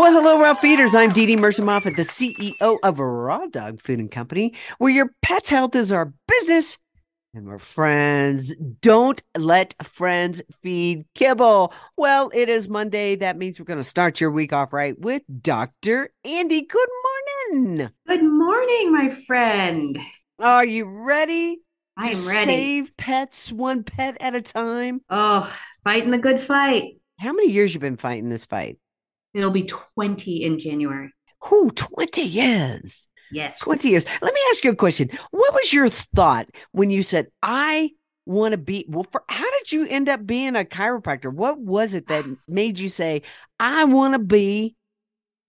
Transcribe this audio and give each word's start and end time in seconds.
Well, 0.00 0.14
hello, 0.14 0.40
Raw 0.40 0.54
Feeders. 0.54 0.94
I'm 0.94 1.12
Dee 1.12 1.26
Dee 1.26 1.36
Mercer 1.36 1.62
Moffat, 1.62 1.94
the 1.94 2.04
CEO 2.04 2.78
of 2.82 2.98
Raw 2.98 3.44
Dog 3.48 3.82
Food 3.82 3.98
and 3.98 4.10
Company, 4.10 4.54
where 4.78 4.90
your 4.90 5.10
pet's 5.20 5.50
health 5.50 5.74
is 5.74 5.92
our 5.92 6.14
business 6.26 6.78
and 7.34 7.44
we're 7.46 7.58
friends. 7.58 8.56
Don't 8.56 9.22
let 9.36 9.74
friends 9.84 10.40
feed 10.62 11.04
kibble. 11.14 11.74
Well, 11.98 12.30
it 12.32 12.48
is 12.48 12.66
Monday. 12.66 13.14
That 13.14 13.36
means 13.36 13.60
we're 13.60 13.66
going 13.66 13.78
to 13.78 13.84
start 13.84 14.22
your 14.22 14.30
week 14.30 14.54
off 14.54 14.72
right 14.72 14.98
with 14.98 15.20
Dr. 15.42 16.08
Andi. 16.26 16.66
Good 16.66 16.88
morning. 17.52 17.90
Good 18.06 18.24
morning, 18.24 18.94
my 18.94 19.10
friend. 19.10 19.98
Are 20.38 20.64
you 20.64 20.86
ready? 20.86 21.58
I 21.98 22.12
am 22.12 22.26
ready. 22.26 22.46
Save 22.46 22.96
pets 22.96 23.52
one 23.52 23.84
pet 23.84 24.16
at 24.18 24.34
a 24.34 24.40
time. 24.40 25.02
Oh, 25.10 25.54
fighting 25.84 26.10
the 26.10 26.16
good 26.16 26.40
fight. 26.40 26.94
How 27.18 27.34
many 27.34 27.52
years 27.52 27.74
you 27.74 27.80
been 27.80 27.98
fighting 27.98 28.30
this 28.30 28.46
fight? 28.46 28.78
It'll 29.34 29.50
be 29.50 29.64
20 29.64 30.44
in 30.44 30.58
January. 30.58 31.12
Who? 31.44 31.70
20 31.70 32.22
years. 32.22 33.08
Yes. 33.30 33.60
20 33.60 33.88
years. 33.88 34.04
Let 34.20 34.34
me 34.34 34.40
ask 34.50 34.64
you 34.64 34.72
a 34.72 34.76
question. 34.76 35.08
What 35.30 35.54
was 35.54 35.72
your 35.72 35.88
thought 35.88 36.48
when 36.72 36.90
you 36.90 37.02
said, 37.02 37.28
I 37.42 37.90
want 38.26 38.52
to 38.52 38.58
be, 38.58 38.84
well, 38.88 39.06
for, 39.10 39.22
how 39.28 39.48
did 39.58 39.72
you 39.72 39.86
end 39.86 40.08
up 40.08 40.26
being 40.26 40.56
a 40.56 40.64
chiropractor? 40.64 41.32
What 41.32 41.58
was 41.58 41.94
it 41.94 42.08
that 42.08 42.24
made 42.48 42.78
you 42.78 42.88
say, 42.88 43.22
I 43.58 43.84
want 43.84 44.14
to 44.14 44.18
be 44.18 44.74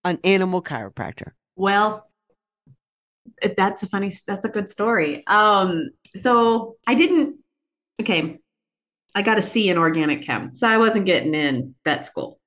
an 0.04 0.18
animal 0.24 0.62
chiropractor? 0.62 1.32
Well, 1.56 2.08
that's 3.56 3.82
a 3.82 3.88
funny, 3.88 4.12
that's 4.26 4.44
a 4.44 4.48
good 4.48 4.68
story. 4.68 5.26
Um, 5.26 5.90
so 6.14 6.76
I 6.86 6.94
didn't, 6.94 7.36
okay, 8.00 8.38
I 9.14 9.22
got 9.22 9.38
a 9.38 9.42
C 9.42 9.68
in 9.68 9.78
organic 9.78 10.22
chem. 10.22 10.54
So 10.54 10.68
I 10.68 10.78
wasn't 10.78 11.06
getting 11.06 11.34
in 11.34 11.74
vet 11.84 12.06
school 12.06 12.38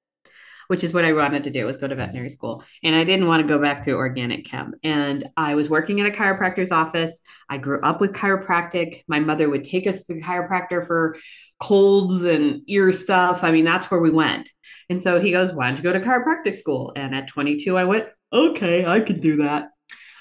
which 0.67 0.83
is 0.83 0.93
what 0.93 1.05
I 1.05 1.13
wanted 1.13 1.43
to 1.45 1.49
do 1.49 1.65
was 1.65 1.77
go 1.77 1.87
to 1.87 1.95
veterinary 1.95 2.29
school. 2.29 2.63
And 2.83 2.95
I 2.95 3.03
didn't 3.03 3.27
want 3.27 3.41
to 3.41 3.47
go 3.47 3.61
back 3.61 3.85
to 3.85 3.91
organic 3.91 4.45
chem. 4.45 4.73
And 4.83 5.27
I 5.37 5.55
was 5.55 5.69
working 5.69 5.99
at 6.01 6.07
a 6.07 6.11
chiropractor's 6.11 6.71
office. 6.71 7.19
I 7.49 7.57
grew 7.57 7.81
up 7.81 8.01
with 8.01 8.13
chiropractic. 8.13 9.03
My 9.07 9.19
mother 9.19 9.49
would 9.49 9.63
take 9.63 9.87
us 9.87 10.03
to 10.03 10.13
the 10.13 10.21
chiropractor 10.21 10.85
for 10.85 11.17
colds 11.59 12.23
and 12.23 12.61
ear 12.67 12.91
stuff. 12.91 13.43
I 13.43 13.51
mean, 13.51 13.65
that's 13.65 13.89
where 13.89 14.01
we 14.01 14.11
went. 14.11 14.49
And 14.89 15.01
so 15.01 15.19
he 15.19 15.31
goes, 15.31 15.53
Why 15.53 15.67
don't 15.67 15.77
you 15.77 15.83
go 15.83 15.93
to 15.93 15.99
chiropractic 15.99 16.57
school? 16.57 16.93
And 16.95 17.15
at 17.15 17.27
22, 17.27 17.77
I 17.77 17.85
went, 17.85 18.07
Okay, 18.33 18.85
I 18.85 18.99
could 18.99 19.21
do 19.21 19.37
that. 19.37 19.69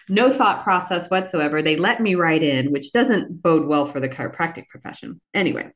No 0.08 0.32
thought 0.32 0.64
process 0.64 1.08
whatsoever. 1.08 1.62
They 1.62 1.76
let 1.76 2.00
me 2.00 2.14
right 2.14 2.42
in, 2.42 2.72
which 2.72 2.92
doesn't 2.92 3.42
bode 3.42 3.66
well 3.66 3.86
for 3.86 4.00
the 4.00 4.08
chiropractic 4.08 4.68
profession. 4.68 5.20
Anyway, 5.32 5.70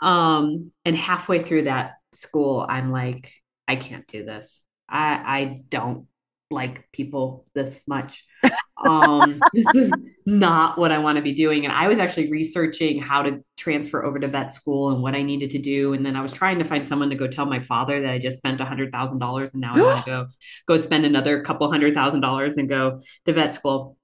um, 0.00 0.70
and 0.84 0.96
halfway 0.96 1.42
through 1.42 1.62
that 1.62 1.94
school, 2.12 2.64
I'm 2.68 2.92
like, 2.92 3.32
I 3.68 3.76
can't 3.76 4.06
do 4.08 4.24
this. 4.24 4.62
I 4.88 5.12
I 5.14 5.62
don't 5.68 6.06
like 6.50 6.88
people 6.92 7.46
this 7.54 7.82
much. 7.86 8.24
Um, 8.86 9.40
this 9.54 9.66
is 9.74 9.92
not 10.24 10.78
what 10.78 10.92
I 10.92 10.98
want 10.98 11.16
to 11.16 11.22
be 11.22 11.34
doing. 11.34 11.64
And 11.64 11.74
I 11.74 11.88
was 11.88 11.98
actually 11.98 12.30
researching 12.30 13.02
how 13.02 13.22
to 13.22 13.42
transfer 13.56 14.04
over 14.04 14.20
to 14.20 14.28
vet 14.28 14.52
school 14.52 14.92
and 14.92 15.02
what 15.02 15.16
I 15.16 15.22
needed 15.22 15.50
to 15.50 15.58
do. 15.58 15.94
And 15.94 16.06
then 16.06 16.14
I 16.14 16.22
was 16.22 16.32
trying 16.32 16.60
to 16.60 16.64
find 16.64 16.86
someone 16.86 17.10
to 17.10 17.16
go 17.16 17.26
tell 17.26 17.46
my 17.46 17.58
father 17.58 18.00
that 18.00 18.12
I 18.12 18.18
just 18.18 18.36
spent 18.36 18.60
a 18.60 18.64
hundred 18.64 18.92
thousand 18.92 19.18
dollars 19.18 19.52
and 19.52 19.60
now 19.60 19.74
I 19.74 19.80
want 19.80 20.04
to 20.04 20.10
go 20.10 20.26
go 20.68 20.76
spend 20.76 21.04
another 21.04 21.42
couple 21.42 21.68
hundred 21.70 21.92
thousand 21.94 22.20
dollars 22.20 22.56
and 22.56 22.68
go 22.68 23.00
to 23.26 23.32
vet 23.32 23.52
school. 23.52 23.96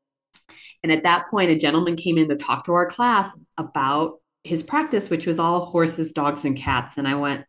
And 0.83 0.91
at 0.91 1.05
that 1.05 1.31
point, 1.31 1.50
a 1.50 1.56
gentleman 1.56 1.97
came 1.97 2.19
in 2.19 2.28
to 2.28 2.37
talk 2.37 2.67
to 2.67 2.72
our 2.72 2.87
class 2.87 3.31
about 3.56 4.15
his 4.43 4.62
practice, 4.62 5.09
which 5.09 5.27
was 5.27 5.38
all 5.38 5.67
horses, 5.67 6.12
dogs, 6.12 6.44
and 6.44 6.56
cats. 6.56 6.99
And 6.99 7.09
I 7.09 7.15
went, 7.15 7.44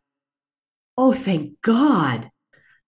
oh, 0.97 1.13
thank 1.13 1.61
God. 1.61 2.29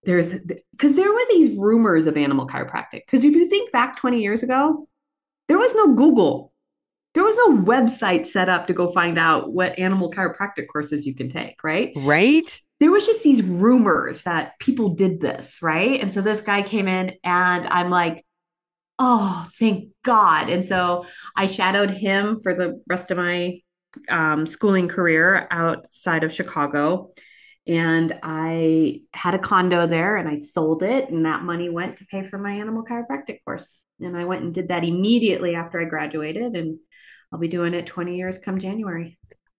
There's 0.04 0.32
because 0.32 0.96
there 0.96 1.12
were 1.12 1.24
these 1.30 1.58
rumors 1.58 2.06
of 2.06 2.16
animal 2.16 2.46
chiropractic. 2.46 3.02
Because 3.06 3.24
if 3.24 3.34
you 3.34 3.48
think 3.48 3.72
back 3.72 3.96
20 3.96 4.22
years 4.22 4.42
ago, 4.42 4.88
there 5.48 5.58
was 5.58 5.74
no 5.74 5.94
Google, 5.94 6.52
there 7.14 7.24
was 7.24 7.36
no 7.36 7.62
website 7.62 8.26
set 8.26 8.48
up 8.48 8.66
to 8.68 8.72
go 8.72 8.92
find 8.92 9.18
out 9.18 9.52
what 9.52 9.78
animal 9.78 10.10
chiropractic 10.10 10.68
courses 10.70 11.04
you 11.04 11.14
can 11.14 11.28
take, 11.28 11.62
right? 11.64 11.92
Right. 11.96 12.60
There 12.80 12.92
was 12.92 13.06
just 13.06 13.24
these 13.24 13.42
rumors 13.42 14.22
that 14.22 14.58
people 14.60 14.90
did 14.90 15.20
this, 15.20 15.60
right? 15.60 16.00
And 16.00 16.12
so 16.12 16.20
this 16.20 16.42
guy 16.42 16.62
came 16.62 16.86
in, 16.86 17.14
and 17.24 17.66
I'm 17.66 17.90
like, 17.90 18.24
oh, 18.98 19.48
thank 19.58 19.90
God. 20.04 20.48
And 20.48 20.64
so 20.64 21.06
I 21.36 21.46
shadowed 21.46 21.90
him 21.90 22.38
for 22.40 22.54
the 22.54 22.80
rest 22.88 23.10
of 23.10 23.16
my 23.16 23.60
um, 24.08 24.46
schooling 24.46 24.86
career 24.86 25.48
outside 25.50 26.22
of 26.22 26.32
Chicago 26.32 27.12
and 27.68 28.18
I 28.22 29.02
had 29.12 29.34
a 29.34 29.38
condo 29.38 29.86
there 29.86 30.16
and 30.16 30.26
I 30.26 30.36
sold 30.36 30.82
it 30.82 31.10
and 31.10 31.26
that 31.26 31.42
money 31.42 31.68
went 31.68 31.98
to 31.98 32.06
pay 32.06 32.24
for 32.24 32.38
my 32.38 32.52
animal 32.52 32.82
chiropractic 32.82 33.44
course. 33.44 33.78
And 34.00 34.16
I 34.16 34.24
went 34.24 34.42
and 34.42 34.54
did 34.54 34.68
that 34.68 34.84
immediately 34.84 35.54
after 35.54 35.78
I 35.78 35.84
graduated 35.84 36.54
and 36.54 36.78
I'll 37.30 37.38
be 37.38 37.48
doing 37.48 37.74
it 37.74 37.86
20 37.86 38.16
years 38.16 38.38
come 38.38 38.58
January. 38.58 39.18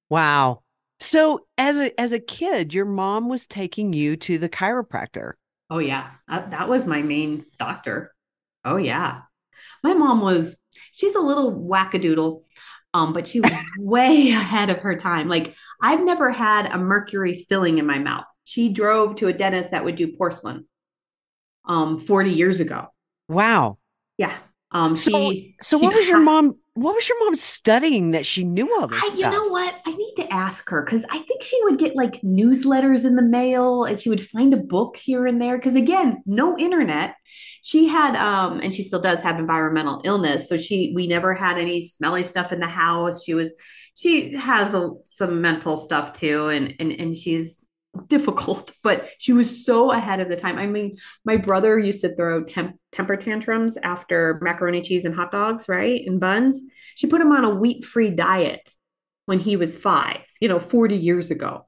Wow. 0.09 0.63
So 0.99 1.45
as 1.57 1.77
a 1.79 1.97
as 1.99 2.11
a 2.11 2.19
kid, 2.19 2.73
your 2.73 2.85
mom 2.85 3.29
was 3.29 3.45
taking 3.45 3.93
you 3.93 4.17
to 4.17 4.39
the 4.39 4.49
chiropractor. 4.49 5.33
Oh 5.69 5.77
yeah. 5.77 6.11
That, 6.27 6.49
that 6.51 6.67
was 6.67 6.87
my 6.87 7.03
main 7.03 7.45
doctor. 7.59 8.11
Oh 8.65 8.77
yeah. 8.77 9.21
My 9.83 9.93
mom 9.93 10.21
was 10.21 10.57
she's 10.91 11.13
a 11.15 11.21
little 11.21 11.53
wackadoodle. 11.53 12.41
Um, 12.91 13.13
but 13.13 13.27
she 13.27 13.39
was 13.39 13.51
way 13.77 14.31
ahead 14.31 14.71
of 14.71 14.79
her 14.79 14.95
time. 14.95 15.27
Like 15.29 15.55
I've 15.81 16.03
never 16.03 16.31
had 16.31 16.71
a 16.71 16.77
mercury 16.77 17.45
filling 17.47 17.77
in 17.77 17.85
my 17.85 17.99
mouth. 17.99 18.25
She 18.43 18.69
drove 18.69 19.15
to 19.17 19.27
a 19.27 19.33
dentist 19.33 19.71
that 19.71 19.83
would 19.85 19.95
do 19.95 20.15
porcelain 20.15 20.67
um 21.67 21.97
40 21.97 22.31
years 22.31 22.59
ago. 22.59 22.87
Wow. 23.27 23.77
Yeah. 24.17 24.35
Um 24.71 24.95
So 24.95 25.11
she 25.11 25.55
so 25.61 25.77
she 25.79 25.85
what 25.85 25.95
was 25.95 26.07
your 26.07 26.19
mom 26.19 26.55
what 26.79 26.95
was 26.95 27.09
your 27.09 27.23
mom 27.25 27.35
studying 27.35 28.11
that 28.11 28.25
she 28.25 28.45
knew 28.45 28.73
all 28.79 28.87
this 28.87 29.03
I, 29.03 29.07
stuff? 29.09 29.19
you 29.19 29.29
know 29.29 29.49
what? 29.49 29.75
I 29.85 29.91
need 29.91 30.13
to 30.15 30.33
ask 30.33 30.69
her 30.69 30.81
because 30.81 31.03
I 31.09 31.19
think 31.19 31.43
she 31.43 31.59
would 31.63 31.77
get 31.77 31.95
like 31.95 32.21
newsletters 32.21 33.03
in 33.05 33.17
the 33.17 33.21
mail 33.21 33.83
and 33.83 33.99
she 33.99 34.09
would 34.09 34.25
find 34.25 34.53
a 34.53 34.57
book 34.57 34.95
here 34.95 35.27
and 35.27 35.41
there. 35.41 35.57
Because 35.57 35.75
again, 35.75 36.23
no 36.25 36.57
internet. 36.57 37.15
She 37.61 37.89
had, 37.89 38.15
um, 38.15 38.61
and 38.61 38.73
she 38.73 38.83
still 38.83 39.01
does 39.01 39.21
have 39.21 39.37
environmental 39.37 40.01
illness. 40.05 40.47
So 40.47 40.55
she, 40.55 40.93
we 40.95 41.07
never 41.07 41.33
had 41.33 41.57
any 41.57 41.85
smelly 41.85 42.23
stuff 42.23 42.53
in 42.53 42.59
the 42.61 42.67
house. 42.67 43.25
She 43.25 43.33
was, 43.33 43.53
she 43.99 44.33
has 44.35 44.73
a, 44.73 44.91
some 45.05 45.41
mental 45.41 45.75
stuff 45.75 46.13
too, 46.13 46.47
and 46.47 46.73
and 46.79 46.91
and 46.93 47.15
she's 47.15 47.59
difficult, 48.07 48.71
but 48.83 49.09
she 49.17 49.33
was 49.33 49.65
so 49.65 49.91
ahead 49.91 50.21
of 50.21 50.29
the 50.29 50.37
time. 50.37 50.57
I 50.57 50.67
mean, 50.67 50.97
my 51.25 51.35
brother 51.35 51.77
used 51.77 52.01
to 52.01 52.15
throw 52.15 52.43
temp- 52.43 52.79
temper 52.93 53.17
tantrums 53.17 53.77
after 53.83 54.39
macaroni 54.41 54.81
cheese 54.81 55.03
and 55.03 55.13
hot 55.13 55.31
dogs, 55.31 55.67
right? 55.67 56.01
And 56.05 56.19
buns. 56.19 56.61
She 56.95 57.07
put 57.07 57.21
him 57.21 57.31
on 57.31 57.43
a 57.43 57.49
wheat 57.49 57.83
free 57.83 58.09
diet 58.09 58.69
when 59.25 59.39
he 59.39 59.57
was 59.57 59.75
five, 59.75 60.21
you 60.39 60.47
know, 60.47 60.59
40 60.59 60.95
years 60.95 61.29
ago. 61.29 61.67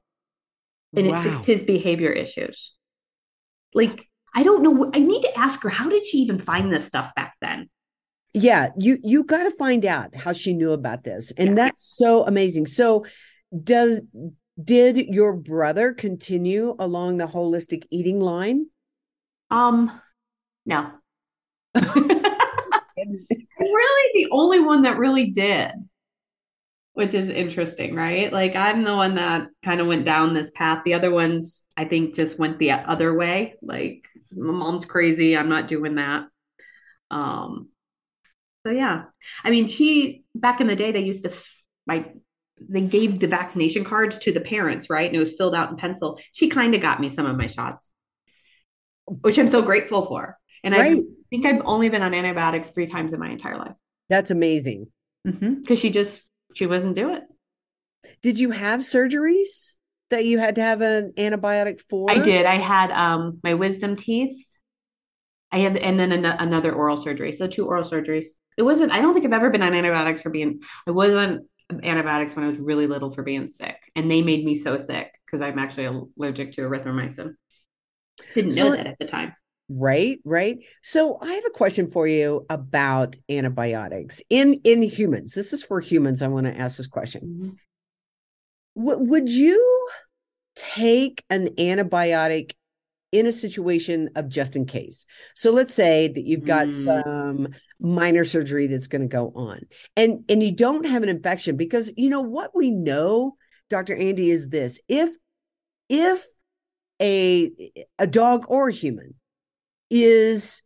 And 0.96 1.06
Wow. 1.06 1.20
it 1.20 1.22
fixed 1.22 1.46
his 1.46 1.62
behavior 1.62 2.10
issues. 2.10 2.72
Like, 3.74 4.06
I 4.34 4.42
don't 4.42 4.62
know. 4.62 4.90
I 4.94 5.00
need 5.00 5.22
to 5.22 5.38
ask 5.38 5.62
her, 5.62 5.68
how 5.68 5.88
did 5.88 6.06
she 6.06 6.18
even 6.18 6.38
find 6.38 6.72
this 6.72 6.86
stuff 6.86 7.14
back 7.14 7.34
then? 7.40 7.68
Yeah, 8.34 8.70
you 8.78 8.98
you 9.02 9.24
got 9.24 9.42
to 9.44 9.50
find 9.50 9.84
out 9.84 10.14
how 10.16 10.32
she 10.32 10.54
knew 10.54 10.72
about 10.72 11.04
this. 11.04 11.32
And 11.32 11.50
Yeah. 11.50 11.54
that's 11.56 11.84
so 11.96 12.24
amazing. 12.26 12.66
So 12.66 13.04
does 13.62 14.00
did 14.62 14.96
your 14.96 15.34
brother 15.36 15.92
continue 15.92 16.76
along 16.78 17.18
the 17.18 17.26
holistic 17.26 17.84
eating 17.90 18.20
line? 18.20 18.66
Um, 19.50 20.00
no. 20.66 20.90
really 23.58 24.10
the 24.14 24.28
only 24.30 24.60
one 24.60 24.82
that 24.82 24.98
really 24.98 25.30
did, 25.30 25.72
which 26.94 27.14
is 27.14 27.28
interesting, 27.28 27.94
right? 27.94 28.32
Like 28.32 28.54
I'm 28.54 28.84
the 28.84 28.94
one 28.94 29.14
that 29.14 29.48
kind 29.62 29.80
of 29.80 29.86
went 29.86 30.04
down 30.04 30.34
this 30.34 30.50
path. 30.54 30.82
The 30.84 30.94
other 30.94 31.10
ones, 31.10 31.64
I 31.76 31.84
think, 31.84 32.14
just 32.14 32.38
went 32.38 32.58
the 32.58 32.72
other 32.72 33.14
way. 33.14 33.54
Like 33.62 34.08
my 34.34 34.52
mom's 34.52 34.84
crazy. 34.84 35.36
I'm 35.36 35.48
not 35.48 35.68
doing 35.68 35.94
that. 35.96 36.24
Um, 37.10 37.68
so 38.64 38.72
yeah, 38.72 39.04
I 39.44 39.50
mean, 39.50 39.66
she 39.66 40.24
back 40.34 40.60
in 40.60 40.66
the 40.66 40.76
day 40.76 40.92
they 40.92 41.00
used 41.00 41.24
to 41.24 41.32
like 41.86 42.14
they 42.60 42.80
gave 42.82 43.18
the 43.18 43.26
vaccination 43.26 43.84
cards 43.84 44.18
to 44.20 44.32
the 44.32 44.40
parents, 44.40 44.88
right? 44.88 45.06
And 45.06 45.16
it 45.16 45.18
was 45.18 45.32
filled 45.36 45.54
out 45.54 45.70
in 45.70 45.76
pencil. 45.76 46.18
She 46.32 46.48
kind 46.48 46.74
of 46.74 46.80
got 46.80 47.00
me 47.00 47.08
some 47.08 47.26
of 47.26 47.36
my 47.36 47.48
shots. 47.48 47.88
which 49.06 49.38
I'm 49.38 49.48
so 49.48 49.62
grateful 49.62 50.04
for. 50.06 50.38
And 50.64 50.74
I 50.74 51.00
think 51.30 51.44
I've 51.44 51.62
only 51.64 51.88
been 51.88 52.02
on 52.02 52.14
antibiotics 52.14 52.70
three 52.70 52.86
times 52.86 53.12
in 53.12 53.18
my 53.18 53.30
entire 53.30 53.58
life 53.58 53.74
That's 54.08 54.30
amazing. 54.30 54.86
because 55.24 55.80
she 55.80 55.90
just 55.90 56.22
she 56.54 56.66
wouldn't 56.66 56.94
do 56.94 57.12
it. 57.14 57.22
Did 58.22 58.38
you 58.38 58.50
have 58.52 58.80
surgeries 58.80 59.74
that 60.10 60.24
you 60.24 60.38
had 60.38 60.54
to 60.56 60.60
have 60.62 60.82
an 60.82 61.14
antibiotic 61.16 61.80
for? 61.88 62.10
I 62.10 62.18
did. 62.18 62.46
I 62.46 62.58
had 62.58 62.92
um 62.92 63.40
my 63.42 63.54
wisdom 63.54 63.96
teeth. 63.96 64.36
I 65.50 65.58
had 65.58 65.76
and 65.76 65.98
then 65.98 66.12
an- 66.12 66.24
another 66.24 66.72
oral 66.72 66.96
surgery. 67.02 67.32
So 67.32 67.48
two 67.48 67.66
oral 67.66 67.82
surgeries. 67.84 68.26
It 68.56 68.62
wasn't. 68.62 68.92
I 68.92 69.00
don't 69.00 69.14
think 69.14 69.26
I've 69.26 69.32
ever 69.32 69.50
been 69.50 69.62
on 69.62 69.74
antibiotics 69.74 70.20
for 70.20 70.30
being. 70.30 70.60
I 70.86 70.90
was 70.90 71.14
on 71.14 71.48
antibiotics 71.82 72.36
when 72.36 72.44
I 72.44 72.48
was 72.48 72.58
really 72.58 72.86
little 72.86 73.10
for 73.10 73.22
being 73.22 73.48
sick, 73.50 73.76
and 73.96 74.10
they 74.10 74.20
made 74.22 74.44
me 74.44 74.54
so 74.54 74.76
sick 74.76 75.10
because 75.26 75.40
I'm 75.40 75.58
actually 75.58 75.86
allergic 75.86 76.52
to 76.52 76.62
erythromycin. 76.62 77.34
Didn't 78.34 78.54
know 78.56 78.70
So- 78.70 78.76
that 78.76 78.86
at 78.86 78.98
the 78.98 79.06
time. 79.06 79.34
Right, 79.74 80.18
right. 80.26 80.58
So 80.82 81.16
I 81.22 81.32
have 81.32 81.44
a 81.46 81.50
question 81.50 81.86
for 81.86 82.06
you 82.06 82.44
about 82.50 83.16
antibiotics 83.30 84.20
in 84.28 84.60
in 84.64 84.82
humans. 84.82 85.32
This 85.34 85.54
is 85.54 85.64
for 85.64 85.80
humans. 85.80 86.20
I 86.20 86.28
want 86.28 86.46
to 86.46 86.54
ask 86.54 86.76
this 86.76 86.86
question. 86.88 87.56
W- 88.76 88.98
would 89.08 89.30
you 89.30 89.88
take 90.56 91.24
an 91.30 91.48
antibiotic 91.58 92.52
in 93.12 93.26
a 93.26 93.32
situation 93.32 94.10
of 94.14 94.28
just 94.28 94.56
in 94.56 94.66
case? 94.66 95.06
So 95.34 95.50
let's 95.52 95.72
say 95.72 96.08
that 96.08 96.24
you've 96.24 96.44
got 96.44 96.66
Mm. 96.66 96.84
some 96.84 97.48
minor 97.82 98.24
surgery 98.24 98.68
that's 98.68 98.86
going 98.86 99.02
to 99.02 99.08
go 99.08 99.32
on 99.34 99.60
and 99.96 100.24
and 100.28 100.40
you 100.42 100.52
don't 100.52 100.86
have 100.86 101.02
an 101.02 101.08
infection 101.08 101.56
because 101.56 101.90
you 101.96 102.08
know 102.08 102.20
what 102.22 102.54
we 102.54 102.70
know 102.70 103.34
Dr. 103.68 103.96
Andi 103.96 104.28
is 104.28 104.48
this. 104.50 104.78
If 104.88 105.10
if 105.88 106.24
a 107.00 107.50
a 107.98 108.06
dog 108.06 108.44
or 108.48 108.68
a 108.68 108.72
human 108.72 109.14
is 109.90 110.62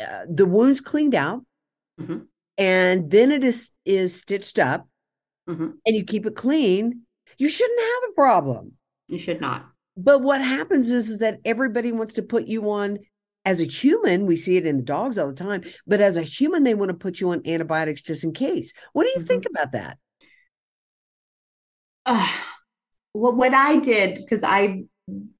uh, 0.00 0.26
the 0.28 0.46
wounds 0.46 0.80
cleaned 0.80 1.14
out 1.14 1.44
Mhm. 1.98 2.26
and 2.58 3.10
then 3.10 3.30
it 3.32 3.42
is 3.42 3.72
is 3.84 4.20
stitched 4.20 4.58
up 4.58 4.86
Mhm. 5.48 5.74
and 5.86 5.96
you 5.96 6.04
keep 6.04 6.26
it 6.26 6.36
clean, 6.36 7.02
you 7.38 7.48
shouldn't 7.48 7.80
have 7.80 8.10
a 8.10 8.14
problem. 8.14 8.72
You 9.08 9.18
should 9.18 9.40
not. 9.40 9.66
But 9.96 10.20
what 10.20 10.42
happens 10.42 10.90
is, 10.90 11.08
is 11.08 11.18
that 11.18 11.38
everybody 11.44 11.92
wants 11.92 12.14
to 12.14 12.22
put 12.22 12.46
you 12.46 12.68
on 12.70 12.98
as 13.46 13.60
a 13.60 13.64
human. 13.64 14.26
We 14.26 14.36
see 14.36 14.56
it 14.58 14.66
in 14.66 14.76
the 14.76 14.82
dogs 14.82 15.16
all 15.16 15.28
the 15.28 15.32
time, 15.34 15.62
but 15.86 16.02
as 16.02 16.18
a 16.18 16.22
human, 16.22 16.64
they 16.64 16.74
want 16.74 16.90
to 16.90 16.96
put 16.96 17.20
you 17.20 17.30
on 17.30 17.46
antibiotics 17.46 18.02
just 18.02 18.24
in 18.24 18.34
case. 18.34 18.74
What 18.92 19.04
do 19.04 19.10
you 19.16 19.24
think 19.24 19.46
about 19.48 19.72
that? 19.72 19.96
Uh, 22.04 22.28
what 23.12 23.36
what 23.36 23.54
I 23.54 23.78
did 23.78 24.16
because 24.16 24.42
I 24.44 24.84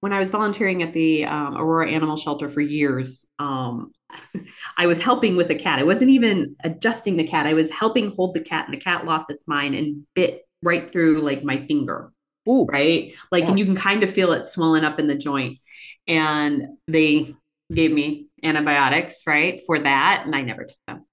when 0.01 0.13
I 0.13 0.21
was 0.21 0.31
volunteering 0.31 0.83
at 0.83 0.93
the 0.93 1.25
um, 1.25 1.57
Aurora 1.57 1.91
Animal 1.91 2.17
Shelter 2.17 2.49
for 2.49 2.61
years, 2.61 3.25
um, 3.39 3.93
I 4.79 4.87
was 4.87 4.99
helping 5.01 5.37
with 5.37 5.49
the 5.49 5.57
cat. 5.57 5.79
I 5.79 5.85
wasn't 5.85 6.11
even 6.11 6.55
adjusting 6.65 7.17
the 7.17 7.27
cat. 7.27 7.47
I 7.47 7.55
was 7.55 7.71
helping 7.71 8.11
hold 8.13 8.35
the 8.35 8.41
cat, 8.41 8.67
and 8.67 8.75
the 8.75 8.81
cat 8.81 9.05
lost 9.05 9.31
its 9.31 9.45
mind 9.47 9.75
and 9.75 10.07
bit 10.15 10.43
right 10.63 10.91
through 10.91 11.23
like 11.23 11.43
my 11.45 11.61
finger. 11.67 12.13
Ooh, 12.49 12.65
Right, 12.67 13.13
like, 13.33 13.43
Yeah. 13.43 13.51
and 13.51 13.59
you 13.59 13.65
can 13.65 13.75
kind 13.75 14.05
of 14.05 14.11
feel 14.11 14.31
it 14.33 14.45
swelling 14.45 14.85
up 14.85 15.01
in 15.01 15.09
the 15.09 15.17
joint. 15.17 15.59
And 16.07 16.79
they 16.87 17.35
gave 17.73 17.93
me 17.93 18.29
antibiotics, 18.43 19.23
right, 19.27 19.61
for 19.67 19.79
that, 19.79 20.23
and 20.25 20.35
I 20.35 20.43
never 20.43 20.65
took 20.65 20.77
them 20.87 21.05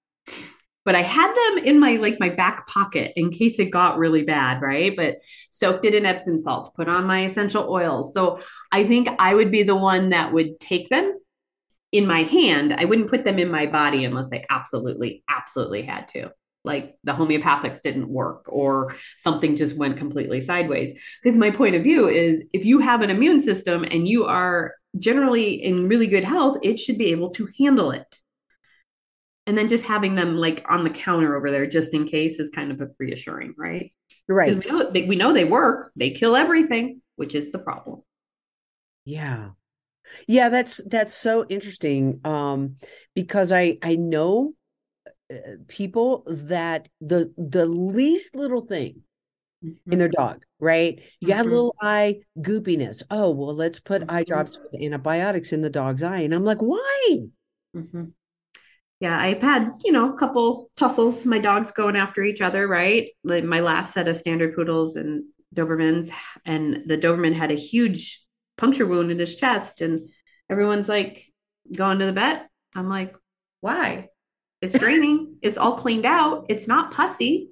but 0.85 0.95
I 0.95 1.01
had 1.01 1.33
them 1.33 1.65
in 1.65 1.79
my 1.79 1.93
like 1.93 2.19
my 2.19 2.29
back 2.29 2.67
pocket 2.67 3.13
in 3.15 3.31
case 3.31 3.59
it 3.59 3.71
got 3.71 3.97
really 3.97 4.23
bad, 4.23 4.61
right? 4.61 4.95
But 4.95 5.17
soaked 5.49 5.85
it 5.85 5.95
in 5.95 6.05
Epsom 6.05 6.37
salts, 6.37 6.71
put 6.75 6.89
on 6.89 7.05
my 7.05 7.23
essential 7.25 7.69
oils. 7.69 8.13
So 8.13 8.41
I 8.71 8.83
think 8.85 9.07
I 9.19 9.33
would 9.33 9.51
be 9.51 9.63
the 9.63 9.75
one 9.75 10.09
that 10.09 10.33
would 10.33 10.59
take 10.59 10.89
them 10.89 11.17
in 11.91 12.05
my 12.05 12.23
hand. 12.23 12.73
I 12.73 12.85
wouldn't 12.85 13.09
put 13.09 13.23
them 13.23 13.39
in 13.39 13.49
my 13.49 13.65
body 13.65 14.03
unless 14.03 14.29
I 14.33 14.43
absolutely, 14.49 15.23
absolutely 15.29 15.83
had 15.83 16.07
to. 16.09 16.31
Like 16.63 16.95
the 17.03 17.11
homeopathics 17.11 17.81
didn't 17.81 18.07
work 18.07 18.45
or 18.47 18.95
something 19.17 19.55
just 19.55 19.75
went 19.75 19.97
completely 19.97 20.41
sideways. 20.41 20.97
Because 21.21 21.37
my 21.37 21.51
point 21.51 21.75
of 21.75 21.83
view 21.83 22.07
is 22.07 22.43
if 22.53 22.65
you 22.65 22.79
have 22.79 23.01
an 23.01 23.09
immune 23.09 23.41
system 23.41 23.83
and 23.83 24.07
you 24.07 24.25
are 24.25 24.75
generally 24.97 25.61
in 25.61 25.87
really 25.87 26.07
good 26.07 26.23
health, 26.23 26.57
it 26.63 26.79
should 26.79 26.97
be 26.97 27.11
able 27.11 27.31
to 27.31 27.49
handle 27.57 27.91
it 27.91 28.19
and 29.45 29.57
then 29.57 29.67
just 29.67 29.83
having 29.83 30.15
them 30.15 30.37
like 30.37 30.65
on 30.69 30.83
the 30.83 30.89
counter 30.89 31.35
over 31.35 31.51
there 31.51 31.67
just 31.67 31.93
in 31.93 32.05
case 32.05 32.39
is 32.39 32.49
kind 32.49 32.71
of 32.71 32.81
a 32.81 32.87
reassuring 32.99 33.53
right 33.57 33.91
right. 34.27 34.55
because 34.55 34.63
we 34.63 34.71
know 34.71 34.91
they, 34.91 35.03
we 35.03 35.15
know 35.15 35.33
they 35.33 35.45
work 35.45 35.91
they 35.95 36.11
kill 36.11 36.35
everything 36.35 37.01
which 37.15 37.35
is 37.35 37.51
the 37.51 37.59
problem 37.59 38.01
Yeah. 39.05 39.49
Yeah, 40.27 40.49
that's 40.49 40.81
that's 40.85 41.13
so 41.13 41.45
interesting 41.47 42.19
um 42.25 42.75
because 43.15 43.51
I 43.51 43.77
I 43.81 43.95
know 43.95 44.53
people 45.67 46.23
that 46.27 46.89
the 47.01 47.33
the 47.37 47.65
least 47.65 48.35
little 48.35 48.61
thing 48.61 49.01
in 49.91 49.99
their 49.99 50.09
dog, 50.09 50.43
right? 50.59 51.01
You 51.21 51.27
got 51.27 51.45
a 51.45 51.49
Mhm. 51.49 51.49
little 51.49 51.75
eye 51.81 52.21
goopiness. 52.39 53.03
Oh, 53.11 53.31
well, 53.31 53.55
let's 53.55 53.79
put 53.79 54.03
eye 54.09 54.23
Mhm. 54.23 54.27
drops 54.27 54.59
with 54.71 54.81
antibiotics 54.81 55.53
in 55.53 55.61
the 55.61 55.69
dog's 55.69 56.03
eye. 56.03 56.21
And 56.21 56.33
I'm 56.33 56.45
like, 56.45 56.59
why? 56.61 57.19
Mhm. 57.75 58.13
yeah 58.99 59.17
i've 59.19 59.41
had 59.41 59.71
you 59.85 59.91
know 59.91 60.13
a 60.13 60.17
couple 60.17 60.69
tussles 60.77 61.25
my 61.25 61.39
dogs 61.39 61.71
going 61.71 61.95
after 61.95 62.23
each 62.23 62.41
other 62.41 62.67
right 62.67 63.09
like 63.23 63.43
my 63.43 63.59
last 63.61 63.93
set 63.93 64.07
of 64.07 64.17
standard 64.17 64.55
poodles 64.55 64.95
and 64.95 65.25
dobermans 65.55 66.11
and 66.45 66.83
the 66.87 66.97
doberman 66.97 67.35
had 67.35 67.51
a 67.51 67.55
huge 67.55 68.21
puncture 68.57 68.85
wound 68.87 69.11
in 69.11 69.19
his 69.19 69.35
chest 69.35 69.81
and 69.81 70.09
everyone's 70.49 70.89
like 70.89 71.25
going 71.75 71.99
to 71.99 72.05
the 72.07 72.13
vet 72.13 72.49
i'm 72.75 72.89
like 72.89 73.15
why 73.61 74.07
it's 74.63 74.79
draining. 74.79 75.37
It's 75.41 75.57
all 75.57 75.75
cleaned 75.77 76.05
out. 76.05 76.45
It's 76.49 76.67
not 76.67 76.91
pussy. 76.91 77.49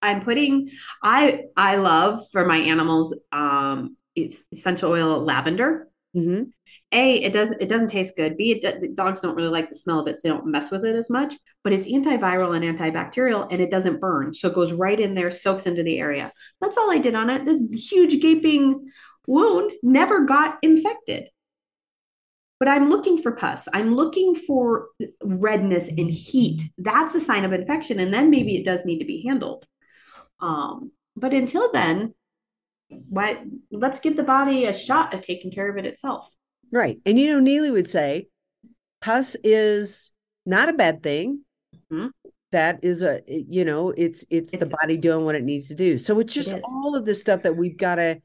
I'm 0.00 0.22
putting 0.22 0.70
i 1.02 1.46
i 1.56 1.74
love 1.74 2.24
for 2.30 2.44
my 2.44 2.58
animals 2.58 3.12
um 3.32 3.96
it's 4.14 4.42
essential 4.52 4.92
oil 4.92 5.24
lavender. 5.24 5.88
Hmm 6.14 6.44
a 6.92 7.16
it 7.16 7.32
does 7.32 7.50
it 7.50 7.68
doesn't 7.68 7.88
taste 7.88 8.16
good. 8.16 8.36
B 8.36 8.52
it 8.52 8.62
do, 8.62 8.88
dogs 8.94 9.20
don't 9.20 9.34
really 9.34 9.50
like 9.50 9.68
the 9.68 9.74
smell 9.74 10.00
of 10.00 10.06
it 10.06 10.16
so 10.16 10.20
they 10.24 10.28
don't 10.30 10.46
mess 10.46 10.70
with 10.70 10.84
it 10.84 10.96
as 10.96 11.10
much. 11.10 11.34
But 11.62 11.72
it's 11.72 11.86
antiviral 11.86 12.56
and 12.56 12.78
antibacterial 12.78 13.46
and 13.50 13.60
it 13.60 13.70
doesn't 13.70 14.00
burn. 14.00 14.34
So 14.34 14.48
it 14.48 14.54
goes 14.54 14.72
right 14.72 14.98
in 14.98 15.14
there 15.14 15.30
soaks 15.30 15.66
into 15.66 15.82
the 15.82 15.98
area. 15.98 16.32
That's 16.60 16.78
all 16.78 16.90
i 16.90 16.98
did 16.98 17.14
on 17.14 17.30
it. 17.30 17.44
This 17.44 17.60
huge 17.90 18.20
gaping 18.20 18.90
wound 19.26 19.72
never 19.82 20.24
got 20.24 20.58
infected 20.62 21.28
but 22.58 22.68
i'm 22.68 22.88
looking 22.88 23.16
for 23.18 23.32
pus 23.32 23.68
i'm 23.72 23.94
looking 23.94 24.34
for 24.34 24.88
redness 25.22 25.88
and 25.88 26.10
heat 26.10 26.62
that's 26.78 27.14
a 27.14 27.20
sign 27.20 27.44
of 27.44 27.52
infection 27.52 28.00
and 28.00 28.12
then 28.12 28.30
maybe 28.30 28.56
it 28.56 28.64
does 28.64 28.84
need 28.84 28.98
to 28.98 29.04
be 29.04 29.22
handled 29.26 29.66
um, 30.40 30.92
but 31.16 31.34
until 31.34 31.70
then 31.72 32.14
what, 33.10 33.38
let's 33.70 34.00
give 34.00 34.16
the 34.16 34.22
body 34.22 34.64
a 34.64 34.72
shot 34.72 35.12
at 35.12 35.22
taking 35.22 35.50
care 35.50 35.68
of 35.68 35.76
it 35.76 35.84
itself 35.84 36.30
Right. 36.70 37.00
And 37.06 37.18
you 37.18 37.28
know, 37.28 37.40
Neely 37.40 37.70
would 37.70 37.88
say 37.88 38.28
pus 39.00 39.36
is 39.42 40.12
not 40.44 40.68
a 40.68 40.72
bad 40.72 41.02
thing. 41.02 41.44
Mhm. 41.90 42.10
That 42.52 42.80
is 42.82 43.02
a 43.02 43.22
you 43.26 43.64
know, 43.64 43.90
it's 43.90 44.24
it's 44.30 44.50
the 44.50 44.66
body 44.66 44.96
doing 44.96 45.24
what 45.24 45.34
it 45.34 45.44
needs 45.44 45.68
to 45.68 45.74
do. 45.74 45.98
So 45.98 46.18
it's 46.20 46.32
just 46.32 46.48
is. 46.48 46.60
all 46.64 46.96
of 46.96 47.04
this 47.04 47.20
stuff 47.20 47.42
that 47.42 47.56
we've 47.56 47.76
got 47.76 47.96
to 47.96 48.20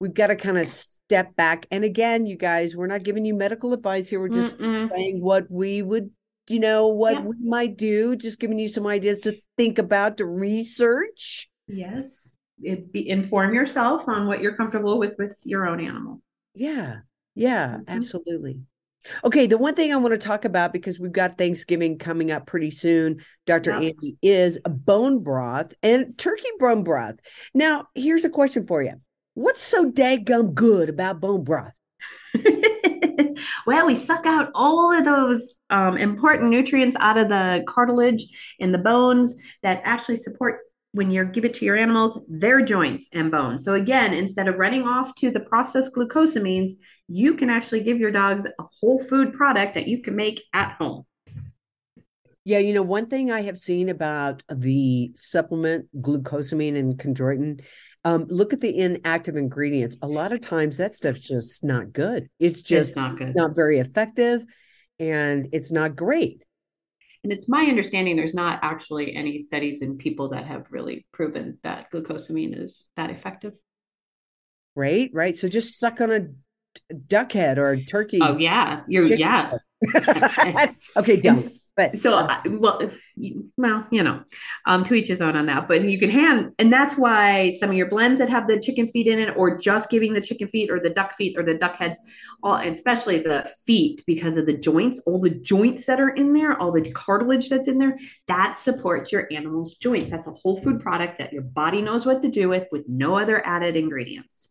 we've 0.00 0.14
got 0.14 0.28
to 0.28 0.36
kind 0.36 0.58
of 0.58 0.66
step 0.68 1.34
back. 1.36 1.66
And 1.70 1.84
again, 1.84 2.26
you 2.26 2.36
guys, 2.36 2.76
we're 2.76 2.86
not 2.86 3.02
giving 3.02 3.24
you 3.24 3.34
medical 3.34 3.72
advice 3.72 4.08
here. 4.08 4.20
We're 4.20 4.28
just 4.28 4.58
Mm-mm. 4.58 4.90
saying 4.90 5.20
what 5.20 5.50
we 5.50 5.82
would, 5.82 6.10
you 6.48 6.60
know, 6.60 6.88
what 6.88 7.14
Yeah. 7.14 7.20
we 7.22 7.36
might 7.42 7.76
do, 7.76 8.16
just 8.16 8.38
giving 8.38 8.58
you 8.58 8.68
some 8.68 8.86
ideas 8.86 9.20
to 9.20 9.34
think 9.56 9.78
about, 9.78 10.18
to 10.18 10.26
research. 10.26 11.48
Yes. 11.66 12.32
It 12.62 12.92
be, 12.92 13.08
inform 13.08 13.54
yourself 13.54 14.08
on 14.08 14.26
what 14.26 14.40
you're 14.40 14.56
comfortable 14.56 14.98
with 14.98 15.14
with 15.18 15.38
your 15.42 15.66
own 15.66 15.80
animal. 15.80 16.22
Yeah. 16.54 17.00
Yeah, 17.34 17.76
Mhm. 17.78 17.84
absolutely. 17.88 18.60
Okay, 19.22 19.46
the 19.46 19.58
one 19.58 19.74
thing 19.74 19.92
I 19.92 19.96
want 19.96 20.14
to 20.14 20.18
talk 20.18 20.44
about 20.44 20.72
because 20.72 20.98
we've 20.98 21.12
got 21.12 21.36
Thanksgiving 21.38 21.98
coming 21.98 22.30
up 22.30 22.46
pretty 22.46 22.70
soon, 22.70 23.18
Dr. 23.44 23.72
Andi, 23.72 24.16
is 24.22 24.58
bone 24.64 25.22
broth 25.22 25.74
and 25.82 26.16
turkey 26.18 26.48
bone 26.58 26.82
broth. 26.82 27.16
Now, 27.54 27.88
here's 27.94 28.24
a 28.24 28.30
question 28.30 28.66
for 28.66 28.82
you. 28.82 28.94
What's 29.36 29.60
so 29.60 29.90
daggum 29.90 30.54
good 30.54 30.88
about 30.88 31.20
bone 31.20 31.44
broth? 31.44 31.74
well, 33.66 33.86
we 33.86 33.94
suck 33.94 34.24
out 34.24 34.50
all 34.54 34.90
of 34.90 35.04
those 35.04 35.52
um, 35.68 35.98
important 35.98 36.48
nutrients 36.48 36.96
out 37.00 37.18
of 37.18 37.28
the 37.28 37.62
cartilage 37.68 38.24
and 38.60 38.72
the 38.72 38.78
bones 38.78 39.34
that 39.62 39.82
actually 39.84 40.16
support 40.16 40.60
when 40.92 41.10
you 41.10 41.22
give 41.26 41.44
it 41.44 41.52
to 41.52 41.66
your 41.66 41.76
animals 41.76 42.18
their 42.28 42.62
joints 42.62 43.08
and 43.12 43.30
bones. 43.30 43.62
So 43.62 43.74
again, 43.74 44.14
instead 44.14 44.48
of 44.48 44.56
running 44.56 44.88
off 44.88 45.14
to 45.16 45.30
the 45.30 45.40
processed 45.40 45.92
glucosamines, 45.92 46.70
you 47.06 47.34
can 47.34 47.50
actually 47.50 47.80
give 47.80 47.98
your 47.98 48.10
dogs 48.10 48.46
a 48.46 48.64
whole 48.80 49.04
food 49.04 49.34
product 49.34 49.74
that 49.74 49.86
you 49.86 50.00
can 50.00 50.16
make 50.16 50.42
at 50.54 50.76
home. 50.78 51.04
Yeah, 52.46 52.60
you 52.60 52.72
know, 52.72 52.82
one 52.82 53.08
thing 53.08 53.32
I 53.32 53.40
have 53.40 53.56
seen 53.56 53.88
about 53.88 54.44
the 54.48 55.10
supplement 55.16 55.88
glucosamine 56.00 56.78
and 56.78 56.96
chondroitin, 56.96 57.64
um, 58.04 58.26
look 58.28 58.52
at 58.52 58.60
the 58.60 58.78
inactive 58.78 59.34
ingredients. 59.34 59.96
A 60.00 60.06
lot 60.06 60.32
of 60.32 60.40
times 60.40 60.76
that 60.76 60.94
stuff's 60.94 61.26
just 61.26 61.64
not 61.64 61.92
good. 61.92 62.28
It's 62.38 62.62
just 62.62 62.90
it's 62.90 62.96
not 62.96 63.18
good. 63.18 63.34
not 63.34 63.56
very 63.56 63.80
effective 63.80 64.44
and 65.00 65.48
it's 65.50 65.72
not 65.72 65.96
great. 65.96 66.44
And 67.24 67.32
it's 67.32 67.48
my 67.48 67.64
understanding 67.64 68.14
there's 68.14 68.32
not 68.32 68.60
actually 68.62 69.16
any 69.16 69.40
studies 69.40 69.82
in 69.82 69.98
people 69.98 70.28
that 70.28 70.46
have 70.46 70.66
really 70.70 71.04
proven 71.12 71.58
that 71.64 71.90
glucosamine 71.90 72.62
is 72.62 72.86
that 72.94 73.10
effective. 73.10 73.54
Right, 74.76 75.10
right. 75.12 75.34
So 75.34 75.48
just 75.48 75.80
suck 75.80 76.00
on 76.00 76.12
a 76.12 76.94
duck 77.08 77.32
head 77.32 77.58
or 77.58 77.70
a 77.70 77.84
turkey. 77.84 78.20
Oh 78.22 78.36
yeah, 78.38 78.82
you're 78.86 79.08
Chicken 79.08 79.18
yeah. 79.18 79.52
okay, 80.96 81.16
don't. 81.16 81.44
But 81.76 81.98
So, 81.98 82.14
uh, 82.14 82.40
well, 82.46 82.78
if 82.78 82.98
you, 83.16 83.50
well, 83.58 83.86
you 83.90 84.02
know, 84.02 84.22
um, 84.64 84.82
to 84.84 84.94
each 84.94 85.08
his 85.08 85.20
own 85.20 85.36
on 85.36 85.44
that. 85.46 85.68
But 85.68 85.82
you 85.84 85.98
can 85.98 86.10
hand, 86.10 86.52
and 86.58 86.72
that's 86.72 86.96
why 86.96 87.50
some 87.60 87.70
of 87.70 87.76
your 87.76 87.88
blends 87.88 88.18
that 88.18 88.30
have 88.30 88.48
the 88.48 88.58
chicken 88.58 88.88
feet 88.88 89.06
in 89.06 89.18
it, 89.18 89.36
or 89.36 89.58
just 89.58 89.90
giving 89.90 90.14
the 90.14 90.20
chicken 90.22 90.48
feet, 90.48 90.70
or 90.70 90.80
the 90.80 90.90
duck 90.90 91.14
feet, 91.14 91.36
or 91.38 91.42
the 91.42 91.54
duck 91.54 91.76
heads, 91.76 91.98
all, 92.42 92.56
and 92.56 92.74
especially 92.74 93.18
the 93.18 93.50
feet 93.66 94.02
because 94.06 94.38
of 94.38 94.46
the 94.46 94.56
joints, 94.56 95.00
all 95.06 95.20
the 95.20 95.30
joints 95.30 95.84
that 95.84 96.00
are 96.00 96.08
in 96.08 96.32
there, 96.32 96.58
all 96.60 96.72
the 96.72 96.90
cartilage 96.92 97.50
that's 97.50 97.68
in 97.68 97.78
there, 97.78 97.98
that 98.26 98.58
supports 98.58 99.12
your 99.12 99.30
animal's 99.30 99.74
joints. 99.74 100.10
That's 100.10 100.26
a 100.26 100.32
whole 100.32 100.58
food 100.60 100.80
product 100.80 101.18
that 101.18 101.32
your 101.32 101.42
body 101.42 101.82
knows 101.82 102.06
what 102.06 102.22
to 102.22 102.28
do 102.28 102.48
with, 102.48 102.66
with 102.72 102.88
no 102.88 103.18
other 103.18 103.46
added 103.46 103.76
ingredients. 103.76 104.48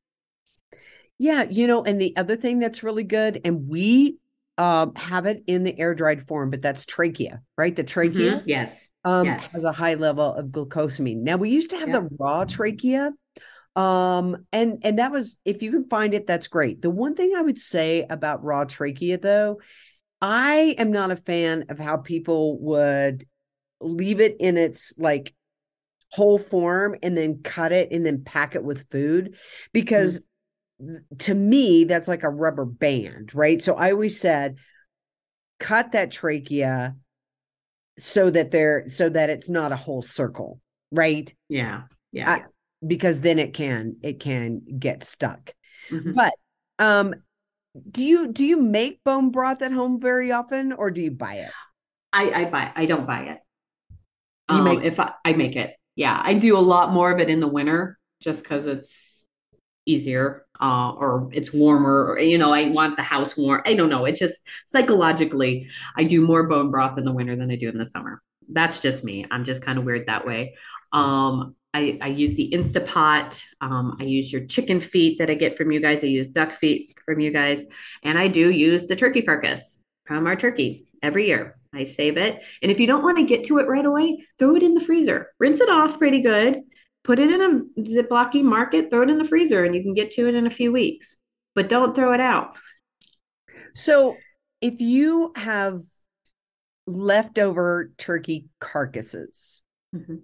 yeah, 1.17 1.43
you 1.43 1.65
know, 1.67 1.83
and 1.83 1.99
the 1.99 2.15
other 2.17 2.35
thing 2.35 2.59
that's 2.59 2.83
really 2.83 3.03
good, 3.03 3.39
and 3.45 3.67
we 3.67 4.17
um 4.57 4.95
have 4.95 5.25
it 5.25 5.43
in 5.47 5.63
the 5.63 5.77
air 5.79 5.93
dried 5.95 6.27
form, 6.27 6.49
but 6.49 6.61
that's 6.61 6.85
trachea, 6.85 7.41
right? 7.57 7.75
The 7.75 7.83
trachea 7.83 8.37
Mhm. 8.37 8.43
Yes. 8.45 8.89
um 9.03 9.27
Yes. 9.27 9.51
has 9.53 9.63
a 9.63 9.71
high 9.71 9.95
level 9.95 10.33
of 10.33 10.47
glucosamine. 10.47 11.17
Now 11.23 11.37
we 11.37 11.49
used 11.49 11.71
to 11.71 11.77
have 11.77 11.89
Yeah. 11.89 11.99
the 12.01 12.09
raw 12.19 12.45
trachea. 12.45 13.11
Um 13.75 14.45
and 14.53 14.79
and 14.83 14.99
that 14.99 15.11
was 15.11 15.39
if 15.45 15.61
you 15.61 15.71
can 15.71 15.89
find 15.89 16.13
it 16.13 16.27
that's 16.27 16.47
great. 16.47 16.81
The 16.81 16.89
one 16.89 17.15
thing 17.15 17.33
I 17.35 17.41
would 17.41 17.57
say 17.57 18.05
about 18.09 18.43
raw 18.43 18.63
trachea 18.65 19.17
though, 19.17 19.59
I 20.21 20.75
am 20.77 20.91
not 20.91 21.11
a 21.11 21.15
fan 21.17 21.65
of 21.69 21.79
how 21.79 21.97
people 21.97 22.59
would 22.59 23.25
leave 23.81 24.21
it 24.21 24.37
in 24.39 24.57
its 24.57 24.93
like 24.97 25.33
whole 26.11 26.37
form 26.39 26.95
and 27.03 27.17
then 27.17 27.41
cut 27.43 27.71
it 27.71 27.91
and 27.91 28.05
then 28.05 28.23
pack 28.23 28.55
it 28.55 28.63
with 28.63 28.89
food 28.89 29.35
because 29.73 30.13
th- 30.15 30.23
to 31.19 31.33
me 31.33 31.85
that's 31.85 32.07
like 32.07 32.23
a 32.23 32.29
rubber 32.29 32.65
band, 32.65 33.33
right? 33.33 33.61
So 33.61 33.75
I 33.75 33.91
always 33.91 34.19
said 34.19 34.57
cut 35.59 35.93
that 35.93 36.11
trachea 36.11 36.95
so 37.97 38.29
that 38.29 38.51
they're 38.51 38.89
so 38.89 39.07
that 39.09 39.29
it's 39.29 39.49
not 39.49 39.71
a 39.71 39.77
whole 39.77 40.01
circle, 40.01 40.59
right? 40.91 41.33
Yeah. 41.47 41.83
Yeah. 42.11 42.29
I- 42.31 42.43
Because 42.85 43.21
then 43.21 43.39
it 43.39 43.53
can 43.53 43.95
it 44.03 44.19
can 44.19 44.61
get 44.77 45.03
stuck. 45.03 45.53
Mhm. 45.89 46.13
But 46.13 46.33
um 46.77 47.15
do 47.89 48.05
you 48.05 48.27
do 48.31 48.45
you 48.45 48.61
make 48.61 49.03
bone 49.03 49.31
broth 49.31 49.61
at 49.61 49.71
home 49.71 49.99
very 49.99 50.31
often 50.31 50.71
or 50.73 50.91
do 50.91 51.01
you 51.01 51.11
buy 51.11 51.35
it? 51.35 51.51
I, 52.13 52.31
I 52.31 52.45
buy. 52.45 52.71
I 52.75 52.85
don't 52.85 53.07
buy 53.07 53.21
it. 53.23 53.39
You 54.49 54.57
Um, 54.59 54.63
make- 54.65 54.83
if 54.83 54.99
I, 54.99 55.13
I 55.23 55.33
make 55.33 55.55
it, 55.55 55.73
yeah, 55.95 56.19
I 56.23 56.35
do 56.35 56.57
a 56.57 56.59
lot 56.59 56.93
more 56.93 57.11
of 57.11 57.19
it 57.19 57.29
in 57.29 57.39
the 57.39 57.47
winter 57.47 57.97
just 58.21 58.43
because 58.43 58.67
it's 58.67 59.14
easier, 59.85 60.45
uh, 60.61 60.91
or 60.91 61.29
it's 61.31 61.53
warmer, 61.53 62.07
or 62.07 62.19
you 62.19 62.37
know, 62.37 62.51
I 62.53 62.69
want 62.69 62.97
the 62.97 63.03
house 63.03 63.37
warm. 63.37 63.61
I 63.65 63.73
don't 63.73 63.89
know. 63.89 64.05
It 64.05 64.15
just 64.15 64.41
psychologically, 64.65 65.67
I 65.95 66.03
do 66.03 66.21
more 66.21 66.47
bone 66.47 66.71
broth 66.71 66.97
in 66.97 67.05
the 67.05 67.13
winter 67.13 67.35
than 67.35 67.51
I 67.51 67.55
do 67.55 67.69
in 67.69 67.77
the 67.77 67.85
summer. 67.85 68.21
That's 68.49 68.79
just 68.79 69.03
me. 69.03 69.25
I'm 69.31 69.43
just 69.43 69.63
kind 69.63 69.79
of 69.79 69.85
weird 69.85 70.07
that 70.07 70.25
way. 70.25 70.55
Um, 70.93 71.55
I, 71.73 71.97
I 72.01 72.07
use 72.07 72.35
the 72.35 72.49
Instapot. 72.53 73.43
Um, 73.59 73.97
I 73.99 74.03
use 74.03 74.31
your 74.31 74.45
chicken 74.45 74.79
feet 74.79 75.19
that 75.19 75.29
I 75.29 75.33
get 75.33 75.57
from 75.57 75.71
you 75.71 75.81
guys. 75.81 76.03
I 76.03 76.07
use 76.07 76.29
duck 76.29 76.53
feet 76.53 76.93
from 77.03 77.19
you 77.19 77.31
guys, 77.31 77.65
and 78.03 78.17
I 78.17 78.27
do 78.27 78.49
use 78.49 78.87
the 78.87 78.95
turkey 78.95 79.21
carcass 79.21 79.77
from 80.05 80.25
our 80.25 80.35
turkey 80.35 80.87
every 81.03 81.27
year. 81.27 81.57
I 81.73 81.83
save 81.83 82.17
it. 82.17 82.41
And 82.61 82.71
if 82.71 82.79
you 82.79 82.87
don't 82.87 83.03
want 83.03 83.17
to 83.17 83.23
get 83.23 83.43
to 83.45 83.57
it 83.57 83.67
right 83.67 83.85
away, 83.85 84.25
throw 84.39 84.55
it 84.55 84.63
in 84.63 84.73
the 84.73 84.79
freezer. 84.79 85.31
Rinse 85.39 85.59
it 85.59 85.69
off 85.69 85.99
pretty 85.99 86.21
good. 86.21 86.61
Put 87.05 87.19
it 87.19 87.31
in 87.31 87.41
a 87.41 87.81
Ziplocy 87.81 88.43
market, 88.43 88.89
throw 88.89 89.03
it 89.03 89.11
in 89.11 89.19
the 89.19 89.25
freezer, 89.25 89.63
and 89.63 89.75
you 89.75 89.83
can 89.83 89.93
get 89.93 90.11
to 90.13 90.27
it 90.27 90.33
in 90.33 90.47
a 90.47 90.49
few 90.49 90.71
weeks. 90.71 91.15
But 91.53 91.69
don't 91.69 91.95
throw 91.95 92.13
it 92.13 92.19
out. 92.19 92.57
So 93.75 94.17
if 94.59 94.81
you 94.81 95.31
have 95.35 95.81
leftover 96.87 97.91
turkey 97.97 98.47
carcasses, 98.59 99.61
Mhm. 99.95 100.21